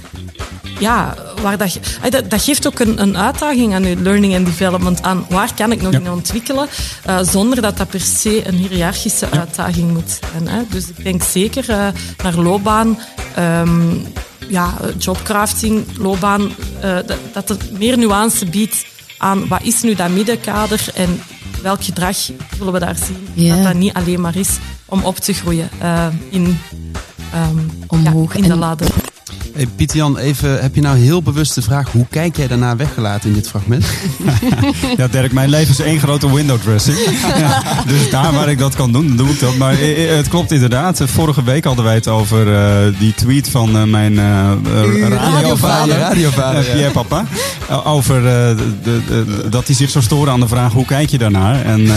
ja, 0.79 1.15
waar 1.41 1.57
dat, 1.57 1.79
dat, 2.09 2.29
dat 2.29 2.41
geeft 2.41 2.67
ook 2.67 2.79
een, 2.79 3.01
een 3.01 3.17
uitdaging 3.17 3.73
aan 3.73 3.83
je 3.83 3.95
learning 3.95 4.35
and 4.35 4.45
development. 4.45 5.01
Aan 5.01 5.25
waar 5.29 5.53
kan 5.55 5.71
ik 5.71 5.81
nog 5.81 5.91
ja. 5.91 5.99
in 5.99 6.11
ontwikkelen, 6.11 6.67
uh, 7.07 7.19
zonder 7.21 7.61
dat 7.61 7.77
dat 7.77 7.89
per 7.89 7.99
se 7.99 8.47
een 8.47 8.55
hiërarchische 8.55 9.27
ja. 9.31 9.39
uitdaging 9.39 9.91
moet 9.93 10.19
zijn. 10.31 10.47
Hè. 10.47 10.61
Dus 10.69 10.87
ik 10.87 11.03
denk 11.03 11.23
zeker 11.23 11.69
uh, 11.69 11.87
naar 12.23 12.35
loopbaan, 12.35 12.99
um, 13.39 14.05
ja, 14.47 14.73
jobcrafting, 14.97 15.85
loopbaan, 15.97 16.41
uh, 16.41 16.95
dat, 17.05 17.17
dat 17.33 17.49
het 17.49 17.79
meer 17.79 17.97
nuance 17.97 18.45
biedt 18.45 18.85
aan 19.17 19.47
wat 19.47 19.61
is 19.63 19.81
nu 19.81 19.95
dat 19.95 20.09
middenkader 20.09 20.85
en 20.93 21.21
welk 21.61 21.83
gedrag 21.83 22.15
zullen 22.57 22.73
we 22.73 22.79
daar 22.79 22.95
zien. 22.95 23.49
Dat 23.49 23.63
dat 23.63 23.73
niet 23.73 23.93
alleen 23.93 24.21
maar 24.21 24.35
is 24.35 24.57
om 24.85 25.03
op 25.03 25.17
te 25.17 25.33
groeien 25.33 25.69
in, 26.29 26.59
um, 27.35 27.71
Omhoog. 27.87 28.35
in 28.35 28.41
de 28.41 28.55
ladder. 28.55 28.87
Hey, 29.59 29.67
Pieter-Jan, 29.75 30.17
even, 30.17 30.61
heb 30.61 30.75
je 30.75 30.81
nou 30.81 30.97
heel 30.97 31.21
bewust 31.21 31.55
de 31.55 31.61
vraag... 31.61 31.91
hoe 31.91 32.05
kijk 32.09 32.37
jij 32.37 32.47
daarna 32.47 32.75
weggelaten 32.75 33.29
in 33.29 33.35
dit 33.35 33.49
fragment? 33.49 33.85
ja, 34.97 35.07
Dirk, 35.07 35.31
mijn 35.31 35.49
leven 35.49 35.69
is 35.69 35.79
één 35.79 35.99
grote 35.99 36.33
window 36.33 36.61
dressing. 36.61 36.97
ja, 37.37 37.63
dus 37.87 38.09
daar 38.09 38.33
waar 38.33 38.49
ik 38.49 38.57
dat 38.57 38.75
kan 38.75 38.91
doen, 38.91 39.07
dan 39.07 39.17
doe 39.17 39.29
ik 39.29 39.39
dat. 39.39 39.55
Maar 39.57 39.75
het 40.17 40.27
klopt 40.27 40.51
inderdaad. 40.51 41.01
Vorige 41.05 41.43
week 41.43 41.63
hadden 41.63 41.85
wij 41.85 41.93
het 41.93 42.07
over 42.07 42.47
uh, 42.47 42.99
die 42.99 43.13
tweet 43.13 43.49
van 43.49 43.75
uh, 43.75 43.83
mijn 43.83 44.13
uh, 44.13 44.51
radiovader, 45.09 45.97
radiovader 45.97 46.77
ja. 46.77 46.89
Papa. 46.89 47.25
over 47.83 48.21
de, 48.21 49.45
dat 49.49 49.65
hij 49.65 49.75
zich 49.75 49.89
zou 49.89 50.03
storen 50.03 50.33
aan 50.33 50.39
de 50.39 50.47
vraag 50.47 50.73
hoe 50.73 50.85
kijk 50.85 51.09
je 51.09 51.17
daarnaar. 51.17 51.61
En 51.65 51.87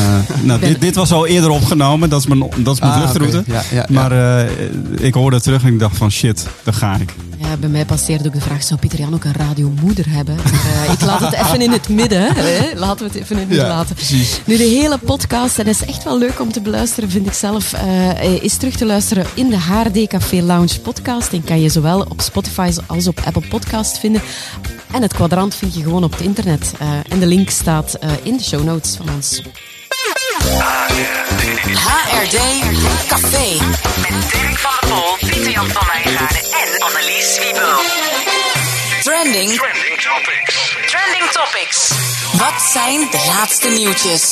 nou, 0.42 0.60
dit, 0.60 0.80
dit, 0.80 0.94
was 0.94 1.12
al 1.12 1.26
eerder 1.26 1.50
opgenomen. 1.50 2.10
Dat 2.10 2.20
is 2.20 2.26
mijn, 2.26 2.50
dat 2.56 2.74
is 2.74 2.80
mijn 2.80 2.92
Ah, 2.92 3.10
vluchtroute. 3.10 3.44
Ja, 3.70 3.86
maar 3.88 4.46
ik 4.98 5.14
hoorde 5.14 5.40
terug 5.40 5.62
en 5.62 5.72
ik 5.72 5.78
dacht 5.78 5.96
van 5.96 6.10
shit, 6.10 6.46
daar 6.64 6.74
ga 6.74 6.96
ik. 6.96 7.14
Ja, 7.42 7.56
bij 7.56 7.68
mij 7.68 7.84
passeerde 7.84 8.26
ook 8.26 8.32
de 8.34 8.40
vraag, 8.40 8.62
zou 8.62 8.80
Pieter 8.80 8.98
Jan 8.98 9.14
ook 9.14 9.24
een 9.24 9.32
radiomoeder 9.32 10.04
hebben? 10.08 10.34
Maar, 10.36 10.84
uh, 10.86 10.92
ik 10.92 11.00
laat 11.00 11.20
het 11.20 11.32
even 11.32 11.60
in 11.60 11.70
het 11.70 11.88
midden. 11.88 12.34
Hè? 12.34 12.74
Laten 12.74 13.06
we 13.06 13.12
het 13.12 13.22
even 13.22 13.34
in 13.34 13.38
het 13.40 13.48
midden 13.48 13.66
Ja, 13.66 13.72
laten. 13.74 13.94
precies. 13.94 14.40
Nu, 14.44 14.56
de 14.56 14.62
hele 14.62 14.98
podcast, 14.98 15.58
en 15.58 15.64
dat 15.64 15.74
is 15.74 15.84
echt 15.84 16.04
wel 16.04 16.18
leuk 16.18 16.40
om 16.40 16.52
te 16.52 16.60
beluisteren, 16.60 17.10
vind 17.10 17.26
ik 17.26 17.32
zelf, 17.32 17.72
uh, 17.74 18.42
is 18.42 18.56
terug 18.56 18.76
te 18.76 18.86
luisteren 18.86 19.26
in 19.34 19.48
de 19.50 19.58
HRD 19.58 20.06
Café 20.08 20.42
Lounge 20.42 20.80
podcast. 20.80 21.30
Die 21.30 21.42
kan 21.42 21.60
je 21.60 21.68
zowel 21.68 22.00
op 22.08 22.20
Spotify 22.20 22.70
als 22.86 23.06
op 23.08 23.20
Apple 23.24 23.48
Podcast 23.48 23.98
vinden. 23.98 24.22
En 24.92 25.02
het 25.02 25.12
kwadrant 25.12 25.54
vind 25.54 25.74
je 25.74 25.82
gewoon 25.82 26.04
op 26.04 26.12
het 26.12 26.20
internet. 26.20 26.72
Uh, 26.82 26.88
en 27.08 27.18
de 27.18 27.26
link 27.26 27.50
staat 27.50 27.98
in 28.22 28.36
de 28.36 28.42
show 28.42 28.64
notes 28.64 28.96
van 28.96 29.06
ons. 29.14 29.42
HRD 31.74 32.38
Café. 33.08 33.64
Met 34.00 34.30
Dirk 34.32 34.58
van 34.58 34.70
der 34.80 34.88
Pol, 34.88 35.16
Pieter-Jan 35.18 35.70
van 35.70 35.86
Wijngaarden 35.86 36.42
en 36.42 36.78
Annelies 36.78 37.38
Wiebo. 37.38 37.80
Trending. 39.02 39.50
Trending 39.50 40.00
topics. 40.00 40.76
Trending 40.86 41.30
topics. 41.30 41.90
Wat 42.32 42.62
zijn 42.72 43.00
de 43.10 43.24
laatste 43.26 43.68
nieuwtjes? 43.68 44.30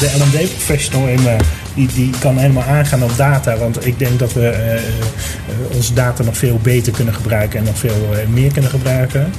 De 0.00 0.10
L&D-professional 0.18 1.08
in 1.08 1.22
me, 1.22 1.36
die, 1.74 1.86
die 1.86 2.10
kan 2.18 2.36
helemaal 2.38 2.64
aangaan 2.64 3.02
op 3.02 3.16
data. 3.16 3.56
Want 3.56 3.86
ik 3.86 3.98
denk 3.98 4.18
dat 4.18 4.32
we 4.32 4.40
uh, 4.40 4.74
uh, 4.74 5.76
onze 5.76 5.94
data 5.94 6.22
nog 6.22 6.36
veel 6.36 6.58
beter 6.62 6.92
kunnen 6.92 7.14
gebruiken 7.14 7.58
en 7.58 7.64
nog 7.64 7.78
veel 7.78 8.08
meer 8.28 8.52
kunnen 8.52 8.70
gebruiken. 8.70 9.32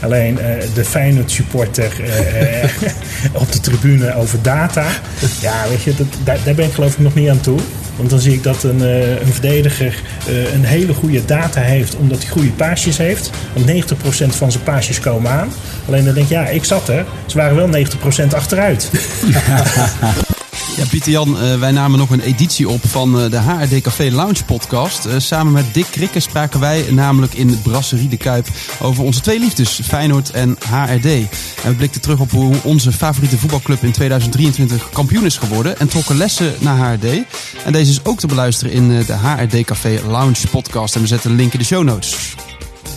Alleen 0.00 0.38
de 0.74 0.84
Feyenoord 0.84 1.30
supporter 1.30 1.92
op 3.32 3.52
de 3.52 3.60
tribune 3.60 4.14
over 4.14 4.42
data. 4.42 4.86
Ja, 5.40 5.68
weet 5.68 5.82
je, 5.82 5.94
dat, 5.96 6.06
daar, 6.44 6.54
ben 6.54 6.64
ik 6.64 6.72
geloof 6.72 6.92
ik 6.92 6.98
nog 6.98 7.14
niet 7.14 7.28
aan 7.28 7.40
toe. 7.40 7.58
Want 7.96 8.10
dan 8.10 8.20
zie 8.20 8.32
ik 8.32 8.42
dat 8.42 8.62
een, 8.62 8.80
een 8.80 9.32
verdediger 9.32 10.02
een 10.54 10.64
hele 10.64 10.94
goede 10.94 11.24
data 11.24 11.60
heeft, 11.60 11.96
omdat 11.96 12.22
hij 12.22 12.30
goede 12.30 12.50
paasjes 12.50 12.96
heeft. 12.96 13.30
Want 13.52 13.66
90% 13.66 14.36
van 14.36 14.52
zijn 14.52 14.64
paasjes 14.64 15.00
komen 15.00 15.30
aan. 15.30 15.48
Alleen 15.86 16.04
dan 16.04 16.14
denk 16.14 16.26
ik, 16.26 16.32
ja, 16.32 16.46
ik 16.46 16.64
zat 16.64 16.88
er. 16.88 17.04
Ze 17.26 17.36
waren 17.36 17.56
wel 17.56 17.84
90% 18.30 18.34
achteruit. 18.34 18.90
Ja, 20.80 20.86
Pieter-Jan, 20.86 21.42
uh, 21.42 21.58
wij 21.58 21.70
namen 21.70 21.98
nog 21.98 22.10
een 22.10 22.20
editie 22.20 22.68
op 22.68 22.80
van 22.86 23.20
uh, 23.20 23.30
de 23.30 23.36
HRD 23.36 23.80
Café 23.80 24.10
Lounge 24.10 24.44
podcast. 24.44 25.06
Uh, 25.06 25.14
samen 25.18 25.52
met 25.52 25.74
Dick 25.74 25.86
Krikke 25.90 26.20
spraken 26.20 26.60
wij 26.60 26.84
namelijk 26.90 27.34
in 27.34 27.60
Brasserie 27.62 28.08
de 28.08 28.16
Kuip 28.16 28.48
over 28.80 29.04
onze 29.04 29.20
twee 29.20 29.38
liefdes, 29.38 29.80
Feyenoord 29.84 30.30
en 30.30 30.56
HRD. 30.68 31.04
En 31.04 31.68
we 31.68 31.74
blikten 31.76 32.00
terug 32.00 32.20
op 32.20 32.30
hoe 32.30 32.54
onze 32.62 32.92
favoriete 32.92 33.38
voetbalclub 33.38 33.82
in 33.82 33.92
2023 33.92 34.90
kampioen 34.90 35.24
is 35.24 35.36
geworden 35.36 35.78
en 35.78 35.88
trokken 35.88 36.16
lessen 36.16 36.54
naar 36.58 36.78
HRD. 36.78 37.04
En 37.64 37.72
deze 37.72 37.90
is 37.90 38.04
ook 38.04 38.18
te 38.18 38.26
beluisteren 38.26 38.72
in 38.72 38.88
de 38.88 39.12
HRD 39.12 39.64
Café 39.64 40.00
Lounge 40.06 40.46
podcast. 40.50 40.94
En 40.94 41.00
we 41.00 41.06
zetten 41.06 41.30
een 41.30 41.36
link 41.36 41.52
in 41.52 41.58
de 41.58 41.64
show 41.64 41.84
notes. 41.84 42.34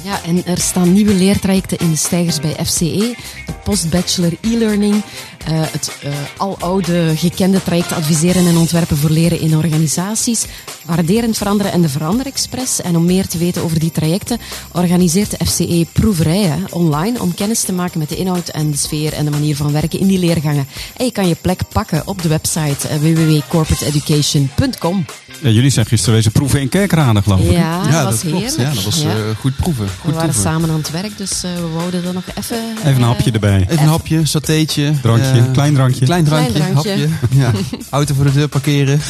Ja, 0.03 0.23
en 0.23 0.45
er 0.45 0.57
staan 0.57 0.93
nieuwe 0.93 1.13
leertrajecten 1.13 1.77
in 1.77 1.89
de 1.89 1.95
stijgers 1.97 2.39
bij 2.39 2.55
FCE. 2.65 3.15
De 3.45 3.53
postbachelor 3.63 4.31
e-learning. 4.41 5.03
Uh, 5.49 5.61
het 5.71 5.91
uh, 6.05 6.11
aloude 6.37 7.13
gekende 7.15 7.63
traject 7.63 7.91
adviseren 7.91 8.47
en 8.47 8.57
ontwerpen 8.57 8.97
voor 8.97 9.09
leren 9.09 9.39
in 9.39 9.55
organisaties. 9.57 10.45
Waarderend 10.85 11.37
veranderen 11.37 11.71
en 11.71 11.81
de 11.81 11.89
Verander 11.89 12.25
Express. 12.25 12.81
En 12.81 12.95
om 12.95 13.05
meer 13.05 13.27
te 13.27 13.37
weten 13.37 13.63
over 13.63 13.79
die 13.79 13.91
trajecten 13.91 14.37
organiseert 14.71 15.29
de 15.39 15.45
FCE 15.45 15.85
proeverijen 15.91 16.65
online 16.69 17.21
om 17.21 17.33
kennis 17.33 17.61
te 17.61 17.73
maken 17.73 17.99
met 17.99 18.09
de 18.09 18.15
inhoud 18.15 18.47
en 18.47 18.71
de 18.71 18.77
sfeer 18.77 19.13
en 19.13 19.25
de 19.25 19.31
manier 19.31 19.55
van 19.55 19.71
werken 19.71 19.99
in 19.99 20.07
die 20.07 20.19
leergangen. 20.19 20.67
En 20.97 21.05
je 21.05 21.11
kan 21.11 21.27
je 21.27 21.35
plek 21.41 21.61
pakken 21.71 22.01
op 22.07 22.21
de 22.21 22.27
website 22.27 22.87
uh, 22.91 22.95
www.corporateeducation.com. 22.97 25.05
Ja, 25.41 25.49
jullie 25.49 25.69
zijn 25.69 25.85
gisteren 25.85 26.15
wezen 26.15 26.31
proeven 26.31 26.61
in 26.61 26.69
Kerkrade, 26.69 27.21
geloof 27.21 27.39
ik. 27.39 27.51
Ja, 27.51 27.81
dat 27.83 27.91
ja, 27.91 28.03
was 28.03 28.21
dat 28.21 28.31
klopt. 28.31 28.45
heerlijk. 28.55 28.69
Ja, 28.69 28.73
dat 28.75 28.83
was 28.83 29.01
Ja. 29.01 29.15
uh, 29.15 29.21
goed 29.39 29.55
proeven. 29.55 29.87
Goed 29.87 29.95
We 30.03 30.11
waren 30.11 30.29
proeven. 30.29 30.51
samen 30.51 30.69
aan 30.69 30.77
het 30.77 30.91
werk, 30.91 31.17
dus 31.17 31.43
uh, 31.43 31.51
we 31.55 31.67
wouden 31.73 32.05
er 32.05 32.13
nog 32.13 32.23
even... 32.37 32.57
Even 32.79 32.95
een 32.95 33.01
hapje 33.01 33.31
erbij. 33.31 33.65
Even 33.69 33.79
een 33.83 33.87
hapje, 33.89 34.25
satéetje. 34.25 34.93
Drankje, 35.01 35.32
eh, 35.39 35.51
klein 35.51 35.73
drankje. 35.73 36.05
Klein 36.05 36.23
drankje, 36.23 36.53
Klein 36.53 36.71
drankje. 36.71 36.91
hapje. 36.91 37.07
Ja. 37.41 37.51
Auto 37.89 38.13
voor 38.13 38.25
de 38.25 38.31
deur 38.31 38.47
parkeren. 38.47 38.99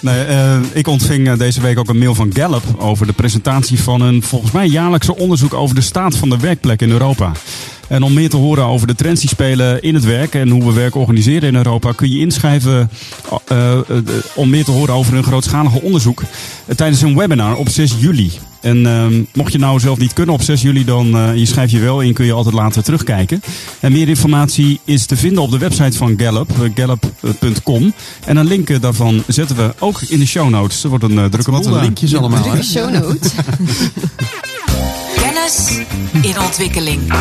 Nee, 0.00 0.26
uh, 0.28 0.58
ik 0.72 0.86
ontving 0.86 1.28
uh, 1.28 1.38
deze 1.38 1.60
week 1.60 1.78
ook 1.78 1.88
een 1.88 1.98
mail 1.98 2.14
van 2.14 2.30
Gallup 2.34 2.62
over 2.78 3.06
de 3.06 3.12
presentatie 3.12 3.82
van 3.82 4.00
een 4.00 4.22
volgens 4.22 4.52
mij 4.52 4.66
jaarlijkse 4.66 5.16
onderzoek 5.16 5.54
over 5.54 5.74
de 5.74 5.80
staat 5.80 6.16
van 6.16 6.28
de 6.28 6.38
werkplek 6.38 6.82
in 6.82 6.90
Europa. 6.90 7.32
En 7.88 8.02
om 8.02 8.12
meer 8.12 8.28
te 8.28 8.36
horen 8.36 8.64
over 8.64 8.86
de 8.86 8.94
trends 8.94 9.20
die 9.20 9.28
spelen 9.28 9.82
in 9.82 9.94
het 9.94 10.04
werk 10.04 10.34
en 10.34 10.48
hoe 10.48 10.64
we 10.64 10.72
werk 10.72 10.94
organiseren 10.94 11.48
in 11.48 11.54
Europa, 11.54 11.92
kun 11.92 12.10
je 12.10 12.18
inschrijven 12.18 12.90
uh, 13.52 13.78
om 14.34 14.50
meer 14.50 14.64
te 14.64 14.70
horen 14.70 14.94
over 14.94 15.14
een 15.14 15.24
grootschalige 15.24 15.82
onderzoek 15.82 16.22
tijdens 16.76 17.02
een 17.02 17.16
webinar 17.16 17.56
op 17.56 17.68
6 17.68 17.94
juli. 17.98 18.32
En 18.62 18.78
uh, 18.86 19.06
mocht 19.34 19.52
je 19.52 19.58
nou 19.58 19.80
zelf 19.80 19.98
niet 19.98 20.12
kunnen 20.12 20.34
op 20.34 20.42
6 20.42 20.62
juli, 20.62 20.84
dan 20.84 21.16
uh, 21.16 21.36
je 21.36 21.46
schrijf 21.46 21.70
je 21.70 21.78
wel 21.78 22.00
in, 22.00 22.12
kun 22.12 22.24
je 22.24 22.32
altijd 22.32 22.54
later 22.54 22.82
terugkijken. 22.82 23.42
En 23.80 23.92
meer 23.92 24.08
informatie 24.08 24.80
is 24.84 25.06
te 25.06 25.16
vinden 25.16 25.42
op 25.42 25.50
de 25.50 25.58
website 25.58 25.96
van 25.96 26.14
Gallup, 26.16 26.50
uh, 26.60 26.70
gallup.com. 26.74 27.94
En 28.24 28.36
een 28.36 28.46
link 28.46 28.80
daarvan 28.80 29.22
zetten 29.26 29.56
we 29.56 29.74
ook 29.78 30.02
in 30.02 30.18
de 30.18 30.26
show 30.26 30.48
notes. 30.48 30.84
Er 30.84 30.88
wordt 30.88 31.04
een 31.04 31.12
uh, 31.12 31.24
drukke 31.24 31.50
Wat 31.50 31.66
een 31.66 31.80
linkjes 31.80 32.16
allemaal. 32.16 32.42
Drukke 32.42 32.64
show 32.64 32.90
notes. 32.90 33.32
Kennis 35.22 35.78
in 36.22 36.40
ontwikkeling. 36.40 37.12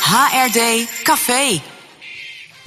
HRD 0.00 0.86
Café. 1.02 1.60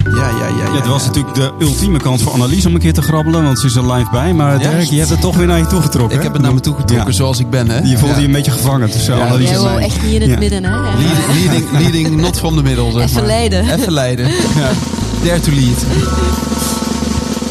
Ja, 0.04 0.10
ja, 0.14 0.28
ja. 0.38 0.46
ja, 0.46 0.64
Ja, 0.64 0.72
het 0.74 0.86
was 0.86 1.00
ja. 1.02 1.06
natuurlijk 1.06 1.34
de 1.34 1.52
ultieme 1.60 1.98
kans 1.98 2.22
voor 2.22 2.32
Annelies 2.32 2.66
om 2.66 2.74
een 2.74 2.80
keer 2.80 2.92
te 2.92 3.02
grabbelen, 3.02 3.42
want 3.42 3.58
ze 3.58 3.66
is 3.66 3.74
er 3.74 3.92
live 3.92 4.10
bij. 4.10 4.32
Maar. 4.32 4.58
Dirk, 4.58 4.82
je 4.82 4.98
hebt 4.98 5.10
het 5.10 5.20
toch 5.20 5.36
weer 5.36 5.46
naar 5.46 5.58
je 5.58 5.66
toe 5.66 5.82
getrokken. 5.82 6.16
Ik 6.16 6.22
heb 6.22 6.32
het 6.32 6.42
naar 6.42 6.54
me 6.54 6.60
toe 6.60 6.74
getrokken 6.76 7.06
Ja. 7.10 7.16
zoals 7.16 7.38
ik 7.38 7.50
ben, 7.50 7.68
hè? 7.70 7.78
Je 7.78 7.98
voelde 7.98 8.14
Ja. 8.14 8.20
je 8.20 8.26
een 8.26 8.32
beetje 8.32 8.50
gevangen 8.50 8.90
tussen 8.90 9.16
Ja, 9.16 9.24
Annelies 9.24 9.48
Jij 9.48 9.58
en 9.58 9.64
mij. 9.64 9.84
echt 9.84 10.02
niet 10.02 10.12
in 10.12 10.20
het 10.20 10.30
Ja. 10.30 10.38
midden, 10.38 10.64
hè? 10.64 10.70
Leading, 10.80 11.26
leading, 11.32 11.70
leading 11.72 12.20
not 12.20 12.38
from 12.38 12.56
the 12.56 12.62
middle, 12.62 12.92
zeg 12.92 13.02
Even 13.02 13.14
maar. 13.16 13.26
leiden. 13.26 13.70
Even 13.74 13.92
leiden. 13.92 14.26
Ja. 14.28 14.70
Dare 15.24 15.40
to 15.40 15.52
lead. 15.52 15.84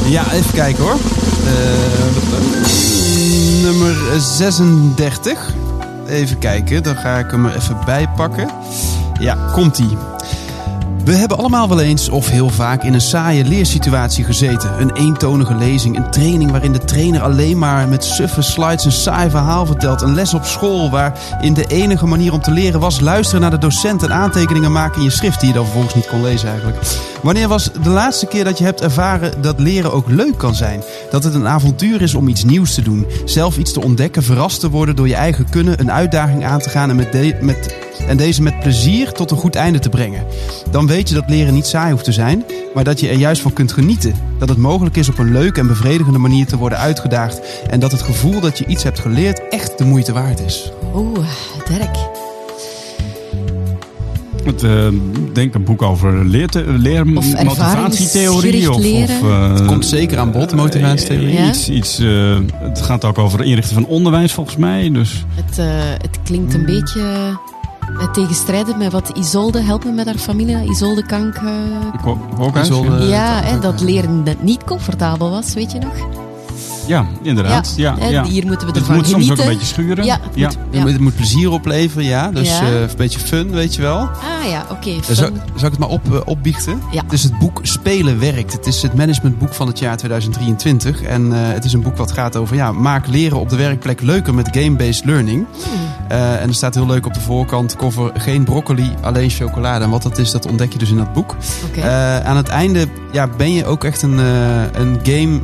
Ja, 0.05 0.31
even 0.31 0.53
kijken 0.53 0.83
hoor. 0.83 0.97
Eh, 1.45 1.51
nummer 3.63 3.95
36. 4.37 5.53
Even 6.07 6.37
kijken, 6.39 6.83
dan 6.83 6.95
ga 6.95 7.17
ik 7.17 7.31
hem 7.31 7.45
er 7.45 7.55
even 7.55 7.77
bij 7.85 8.09
pakken. 8.15 8.49
Ja, 9.19 9.37
komt-ie. 9.53 9.97
We 11.03 11.15
hebben 11.15 11.37
allemaal 11.37 11.69
wel 11.69 11.79
eens 11.79 12.09
of 12.09 12.29
heel 12.29 12.49
vaak 12.49 12.83
in 12.83 12.93
een 12.93 13.01
saaie 13.01 13.43
leersituatie 13.43 14.23
gezeten. 14.23 14.81
Een 14.81 14.95
eentonige 14.95 15.55
lezing, 15.55 15.97
een 15.97 16.11
training 16.11 16.51
waarin 16.51 16.73
de 16.73 16.85
trainer 16.85 17.21
alleen 17.21 17.57
maar 17.57 17.87
met 17.87 18.03
suffe 18.03 18.41
slides 18.41 18.85
een 18.85 18.91
saai 18.91 19.29
verhaal 19.29 19.65
vertelt. 19.65 20.01
Een 20.01 20.13
les 20.13 20.33
op 20.33 20.45
school 20.45 20.89
waarin 20.89 21.53
de 21.53 21.65
enige 21.65 22.05
manier 22.05 22.33
om 22.33 22.41
te 22.41 22.51
leren 22.51 22.79
was 22.79 22.99
luisteren 22.99 23.41
naar 23.41 23.49
de 23.49 23.57
docent 23.57 24.03
en 24.03 24.13
aantekeningen 24.13 24.71
maken 24.71 24.97
in 24.97 25.03
je 25.03 25.09
schrift 25.09 25.39
die 25.39 25.47
je 25.47 25.55
dan 25.55 25.63
vervolgens 25.63 25.95
niet 25.95 26.07
kon 26.07 26.21
lezen 26.21 26.49
eigenlijk. 26.49 26.77
Wanneer 27.21 27.47
was 27.47 27.71
de 27.83 27.89
laatste 27.89 28.25
keer 28.25 28.43
dat 28.43 28.57
je 28.57 28.63
hebt 28.63 28.81
ervaren 28.81 29.41
dat 29.41 29.59
leren 29.59 29.93
ook 29.93 30.07
leuk 30.07 30.37
kan 30.37 30.55
zijn? 30.55 30.81
Dat 31.11 31.23
het 31.23 31.33
een 31.33 31.47
avontuur 31.47 32.01
is 32.01 32.13
om 32.13 32.27
iets 32.27 32.43
nieuws 32.43 32.73
te 32.73 32.81
doen, 32.81 33.05
zelf 33.25 33.57
iets 33.57 33.73
te 33.73 33.81
ontdekken, 33.81 34.23
verrast 34.23 34.59
te 34.59 34.69
worden 34.69 34.95
door 34.95 35.07
je 35.07 35.15
eigen 35.15 35.49
kunnen, 35.49 35.79
een 35.79 35.91
uitdaging 35.91 36.45
aan 36.45 36.59
te 36.59 36.69
gaan 36.69 36.89
en, 36.89 36.95
met 37.41 37.75
en 38.07 38.17
deze 38.17 38.41
met 38.41 38.59
plezier 38.59 39.11
tot 39.11 39.31
een 39.31 39.37
goed 39.37 39.55
einde 39.55 39.79
te 39.79 39.89
brengen. 39.89 40.25
Dan 40.71 40.87
weet 40.87 41.09
je 41.09 41.15
dat 41.15 41.29
leren 41.29 41.53
niet 41.53 41.65
saai 41.65 41.91
hoeft 41.91 42.03
te 42.03 42.11
zijn, 42.11 42.45
maar 42.73 42.83
dat 42.83 42.99
je 42.99 43.09
er 43.09 43.17
juist 43.17 43.41
van 43.41 43.53
kunt 43.53 43.71
genieten. 43.71 44.13
Dat 44.39 44.49
het 44.49 44.57
mogelijk 44.57 44.95
is 44.95 45.09
op 45.09 45.17
een 45.17 45.31
leuke 45.31 45.59
en 45.59 45.67
bevredigende 45.67 46.19
manier 46.19 46.45
te 46.45 46.57
worden 46.57 46.77
uitgedaagd 46.77 47.41
en 47.69 47.79
dat 47.79 47.91
het 47.91 48.01
gevoel 48.01 48.39
dat 48.39 48.57
je 48.57 48.65
iets 48.65 48.83
hebt 48.83 48.99
geleerd 48.99 49.47
echt 49.49 49.77
de 49.77 49.85
moeite 49.85 50.13
waard 50.13 50.39
is. 50.39 50.71
Oeh, 50.95 51.27
Dirk. 51.67 52.18
Het, 54.45 54.63
eh, 54.63 54.87
denk 55.33 55.53
een 55.53 55.63
boek 55.63 55.81
over 55.81 56.25
leerte, 56.25 56.63
leer, 56.67 57.01
Of 57.15 57.43
motivatietheorie. 57.43 58.71
Of, 58.71 58.83
eh, 58.83 59.51
Het 59.51 59.65
komt 59.65 59.85
zeker 59.85 60.17
aan 60.17 60.31
bod, 60.31 60.55
motivatietheorie. 60.55 61.33
Ja. 61.33 61.47
Iets, 61.47 61.69
iets, 61.69 61.99
eh, 61.99 62.37
het 62.53 62.81
gaat 62.81 63.05
ook 63.05 63.17
over 63.17 63.43
inrichten 63.43 63.73
van 63.73 63.85
onderwijs 63.85 64.33
volgens 64.33 64.55
mij. 64.57 64.91
Dus 64.91 65.25
Het, 65.35 65.57
eh, 65.59 65.65
het 66.01 66.19
klinkt 66.23 66.53
een 66.53 66.65
beetje 66.65 66.99
uh, 67.91 68.11
tegenstrijdig 68.11 68.77
met 68.77 68.91
wat 68.91 69.11
Isolde, 69.17 69.61
help 69.61 69.83
me 69.85 69.91
met 69.91 70.05
haar 70.05 70.17
familie, 70.17 70.69
Isolde 70.69 71.05
Kank. 71.05 71.35
ik 71.93 71.99
hoor 72.01 72.17
ook. 72.39 72.57
Isolde- 72.57 73.03
ja, 73.05 73.41
hè, 73.43 73.59
dat 73.59 73.81
leren 73.81 74.23
net 74.23 74.43
niet 74.43 74.63
comfortabel 74.63 75.29
was, 75.29 75.53
weet 75.53 75.71
je 75.71 75.79
nog? 75.79 75.93
Ja, 76.89 77.05
inderdaad. 77.21 77.73
Ja, 77.77 77.95
hè, 77.99 78.07
ja. 78.07 78.23
Hier 78.25 78.45
moeten 78.45 78.67
we 78.67 78.79
Het 78.79 78.87
moet 78.89 79.07
soms 79.07 79.31
ook 79.31 79.37
een 79.37 79.45
beetje 79.47 79.65
schuren. 79.65 80.05
Ja, 80.05 80.19
het 80.23 80.35
ja. 80.35 80.45
moet- 80.47 80.57
Het 80.71 80.81
moet- 80.81 80.91
Het 80.91 81.01
moet 81.01 81.15
plezier 81.15 81.51
opleveren, 81.51 82.05
ja. 82.05 82.31
Dus 82.31 82.47
Ja. 82.49 82.61
eh, 82.61 82.81
een 82.81 82.89
beetje 82.97 83.19
fun, 83.19 83.51
weet 83.51 83.75
je 83.75 83.81
wel. 83.81 83.97
Ah 83.97 84.49
ja, 84.49 84.65
oké. 84.71 84.89
Fun. 85.03 85.15
Zou, 85.15 85.31
zou 85.33 85.65
ik 85.65 85.71
het 85.71 85.79
maar 85.79 85.89
op, 85.89 86.13
eh, 86.13 86.19
opbiechten? 86.25 86.81
Ja. 86.91 87.01
Het 87.03 87.13
is 87.13 87.23
het 87.23 87.39
boek 87.39 87.59
Spelen 87.61 88.19
werkt. 88.19 88.53
Het 88.53 88.65
is 88.65 88.81
het 88.81 88.93
managementboek 88.93 89.53
van 89.53 89.67
het 89.67 89.79
jaar 89.79 89.97
2023. 89.97 91.01
En 91.01 91.33
eh, 91.33 91.39
het 91.53 91.65
is 91.65 91.73
een 91.73 91.81
boek 91.81 91.97
wat 91.97 92.11
gaat 92.11 92.35
over 92.35 92.55
ja, 92.55 92.71
maak 92.71 93.07
leren 93.07 93.39
op 93.39 93.49
de 93.49 93.55
werkplek 93.55 94.01
leuker 94.01 94.33
met 94.33 94.47
game-based 94.51 95.05
learning. 95.05 95.45
Eh, 96.07 96.41
en 96.41 96.47
er 96.47 96.53
staat 96.55 96.75
heel 96.75 96.85
leuk 96.87 97.05
op 97.05 97.13
de 97.13 97.19
voorkant 97.21 97.75
cover 97.75 98.11
geen 98.17 98.43
broccoli, 98.43 98.93
alleen 99.01 99.29
chocolade. 99.29 99.83
En 99.83 99.89
wat 99.89 100.01
dat 100.03 100.17
is, 100.17 100.31
dat 100.31 100.47
ontdek 100.47 100.73
je 100.73 100.79
dus 100.79 100.89
in 100.89 100.97
dat 100.97 101.13
boek. 101.13 101.35
Oké. 101.67 101.79
Eh, 101.81 102.19
aan 102.19 102.37
het 102.37 102.47
einde 102.47 102.85
ja, 103.11 103.27
ben 103.37 103.53
je 103.53 103.65
ook 103.65 103.83
echt 103.83 104.01
een, 104.01 104.19
eh, 104.19 104.61
een 104.71 104.99
game 105.03 105.39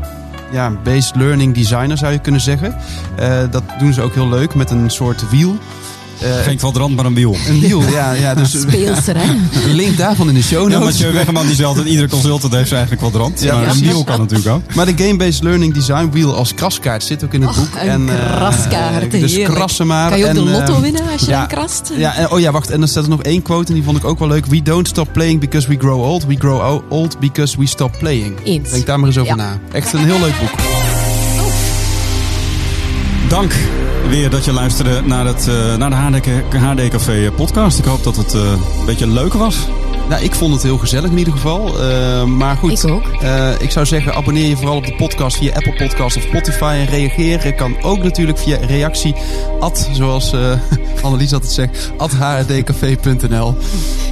ja, 0.56 0.72
based 0.84 1.16
learning 1.16 1.54
designer 1.54 1.98
zou 1.98 2.12
je 2.12 2.20
kunnen 2.20 2.42
zeggen. 2.42 2.76
Eh, 3.16 3.44
dat 3.52 3.64
doen 3.80 3.94
ze 3.94 4.02
ook 4.02 4.14
heel 4.14 4.30
leuk 4.30 4.56
met 4.56 4.70
een 4.70 4.90
soort 4.90 5.30
wiel. 5.30 5.58
Eh, 6.20 6.30
Geen 6.44 6.58
kwadrant, 6.58 6.96
maar 6.96 7.06
een 7.06 7.14
wiel. 7.14 7.36
een 7.48 7.60
wiel, 7.60 7.82
ja. 7.82 8.12
ja 8.12 8.34
dus 8.36 8.60
Speelser, 8.62 9.16
hè? 9.18 9.26
link 9.74 9.98
daarvan 9.98 10.28
in 10.28 10.34
de 10.34 10.44
show 10.44 10.72
Ja, 10.72 10.78
notes. 10.78 10.94
Mathieu 10.94 11.14
Weggeman 11.14 11.46
die 11.46 11.56
zegt 11.56 11.76
dat 11.76 11.86
iedere 11.86 12.08
consultant 12.10 12.54
heeft 12.54 12.68
zijn 12.68 12.80
eigen 12.80 12.98
kwadrant. 12.98 13.42
Ja, 13.42 13.56
maar 13.56 13.68
een 13.70 13.80
wiel 13.80 14.04
kan 14.04 14.20
natuurlijk 14.20 14.50
ook. 14.50 14.76
Maar 14.76 14.86
de 14.86 15.04
game-based 15.04 15.44
learning 15.44 15.74
design 15.74 16.10
wheel 16.12 16.36
als 16.36 16.54
kraskaart 16.54 17.04
zit 17.04 17.24
ook 17.24 17.34
in 17.34 17.42
het 17.42 17.50
Och, 17.50 17.56
boek. 17.58 17.82
een 17.82 18.10
eh, 18.10 18.36
kraskaart, 18.36 19.12
Dus 19.12 19.32
heerlijk. 19.32 19.56
krassen 19.56 19.88
maar. 19.88 20.10
Kan 20.10 20.18
je 20.18 20.24
ook 20.24 20.30
en, 20.30 20.36
de 20.36 20.42
lotto 20.52 20.74
eh, 20.76 20.80
winnen 20.80 21.02
als 21.12 21.22
je 21.22 21.28
ja. 21.30 21.40
dan 21.40 21.48
krast? 21.48 21.92
Ja, 21.98 22.16
en, 22.16 22.32
oh 22.32 22.40
ja, 22.40 22.52
wacht. 22.52 22.70
En 22.70 22.80
dan 22.80 22.88
staat 22.88 23.04
er 23.04 23.10
nog 23.10 23.22
één 23.24 23.42
quote 23.42 23.68
en 23.68 23.74
die 23.74 23.84
vond 23.84 23.98
ik 23.98 24.06
ook 24.06 24.20
wel 24.20 24.28
leuk. 24.28 24.46
We 24.46 24.62
don't 24.62 24.88
stop 24.88 25.14
playing 25.14 25.40
because 25.40 25.68
we 25.68 25.76
grow 25.80 26.02
old. 26.04 26.26
We 26.26 26.36
grow 26.40 26.82
old 26.90 27.20
because 27.20 27.58
we 27.58 27.68
stop 27.68 27.96
playing. 28.00 28.34
Eens. 28.44 28.72
Denk 28.72 28.86
daar 28.86 29.00
maar 29.00 29.08
eens 29.08 29.18
over 29.18 29.36
Ja. 29.38 29.44
na. 29.44 29.60
Echt 29.72 29.94
een 29.94 30.04
heel 30.06 30.20
leuk 30.20 30.40
boek. 30.40 30.50
Dank 33.30 33.54
weer 34.10 34.30
dat 34.30 34.46
je 34.46 34.52
luisterde 34.54 35.02
naar, 35.06 35.26
het, 35.26 35.48
eh, 35.48 35.76
naar 35.76 35.90
de 35.90 35.96
HD, 35.96 36.26
HD 36.60 36.88
Café 36.90 37.32
podcast. 37.36 37.78
Ik 37.80 37.86
hoop 37.86 38.04
dat 38.04 38.16
het 38.16 38.34
eh, 38.34 38.42
een 38.80 38.86
beetje 38.86 39.08
leuk 39.08 39.34
was. 39.34 39.56
Nou, 40.10 40.24
ik 40.24 40.36
vond 40.36 40.54
het 40.54 40.64
heel 40.64 40.78
gezellig 40.78 41.12
in 41.12 41.18
ieder 41.18 41.34
geval. 41.34 41.80
Eh, 41.80 42.24
maar 42.24 42.56
goed, 42.58 42.84
Ik 42.84 42.92
ook. 42.92 43.04
eh, 43.22 43.50
ik 43.60 43.72
zou 43.72 43.86
zeggen, 43.86 44.16
abonneer 44.16 44.48
je 44.48 44.56
vooral 44.58 44.76
op 44.76 44.86
de 44.86 44.96
podcast 44.96 45.38
via 45.38 45.54
Apple 45.54 45.74
Podcast 45.74 46.18
of 46.18 46.24
Spotify. 46.24 46.76
En 46.80 46.86
reageren 46.86 47.56
kan 47.56 47.82
ook 47.84 48.04
natuurlijk 48.04 48.38
via 48.38 48.58
reactie 48.68 49.16
at, 49.60 49.90
zoals 49.94 50.34
eh 50.34 50.52
Annelies 51.04 51.34
altijd 51.34 51.52
zegt, 51.52 51.92
at 51.98 52.12
hrdcafé.nl. 52.12 53.58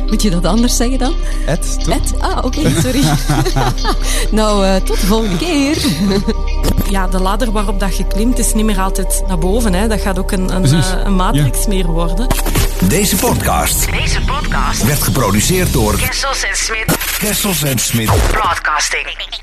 Moet 0.08 0.22
je 0.22 0.30
dat 0.30 0.46
anders 0.46 0.76
zeggen 0.78 0.98
dan? 0.98 1.14
At? 1.48 1.78
Ed? 1.90 2.14
Ah, 2.20 2.46
oké, 2.46 2.62
sorry. 2.82 3.02
nou, 4.32 4.66
eh, 4.66 4.76
tot 4.76 5.00
de 5.02 5.06
volgende 5.08 5.38
keer. 5.38 5.78
Ja, 6.90 7.08
de 7.08 7.20
ladder 7.20 7.52
waarop 7.52 7.80
dat 7.80 7.98
je 7.98 8.08
klimt 8.08 8.40
is 8.40 8.54
niet 8.54 8.66
meer 8.66 8.80
altijd 8.80 9.24
naar 9.28 9.38
boven. 9.38 9.74
Hè. 9.74 9.88
Dat 9.88 10.02
gaat 10.02 10.20
ook 10.20 10.32
een, 10.32 10.56
een, 10.56 10.66
eh, 10.66 11.00
een 11.04 11.16
matrix 11.16 11.68
meer 11.68 11.86
worden. 11.86 12.28
Deze 12.88 13.16
podcast 13.16 13.92
Deze 13.92 14.22
podcast 14.22 14.84
werd 14.84 15.04
geproduceerd 15.04 15.74
door 15.74 15.96
Kessels 15.98 16.44
en 16.44 16.56
Smit 16.56 16.98
Kessels 17.18 17.64
en 17.64 17.80
Smit. 17.80 18.12
Broadcasting. 18.32 19.43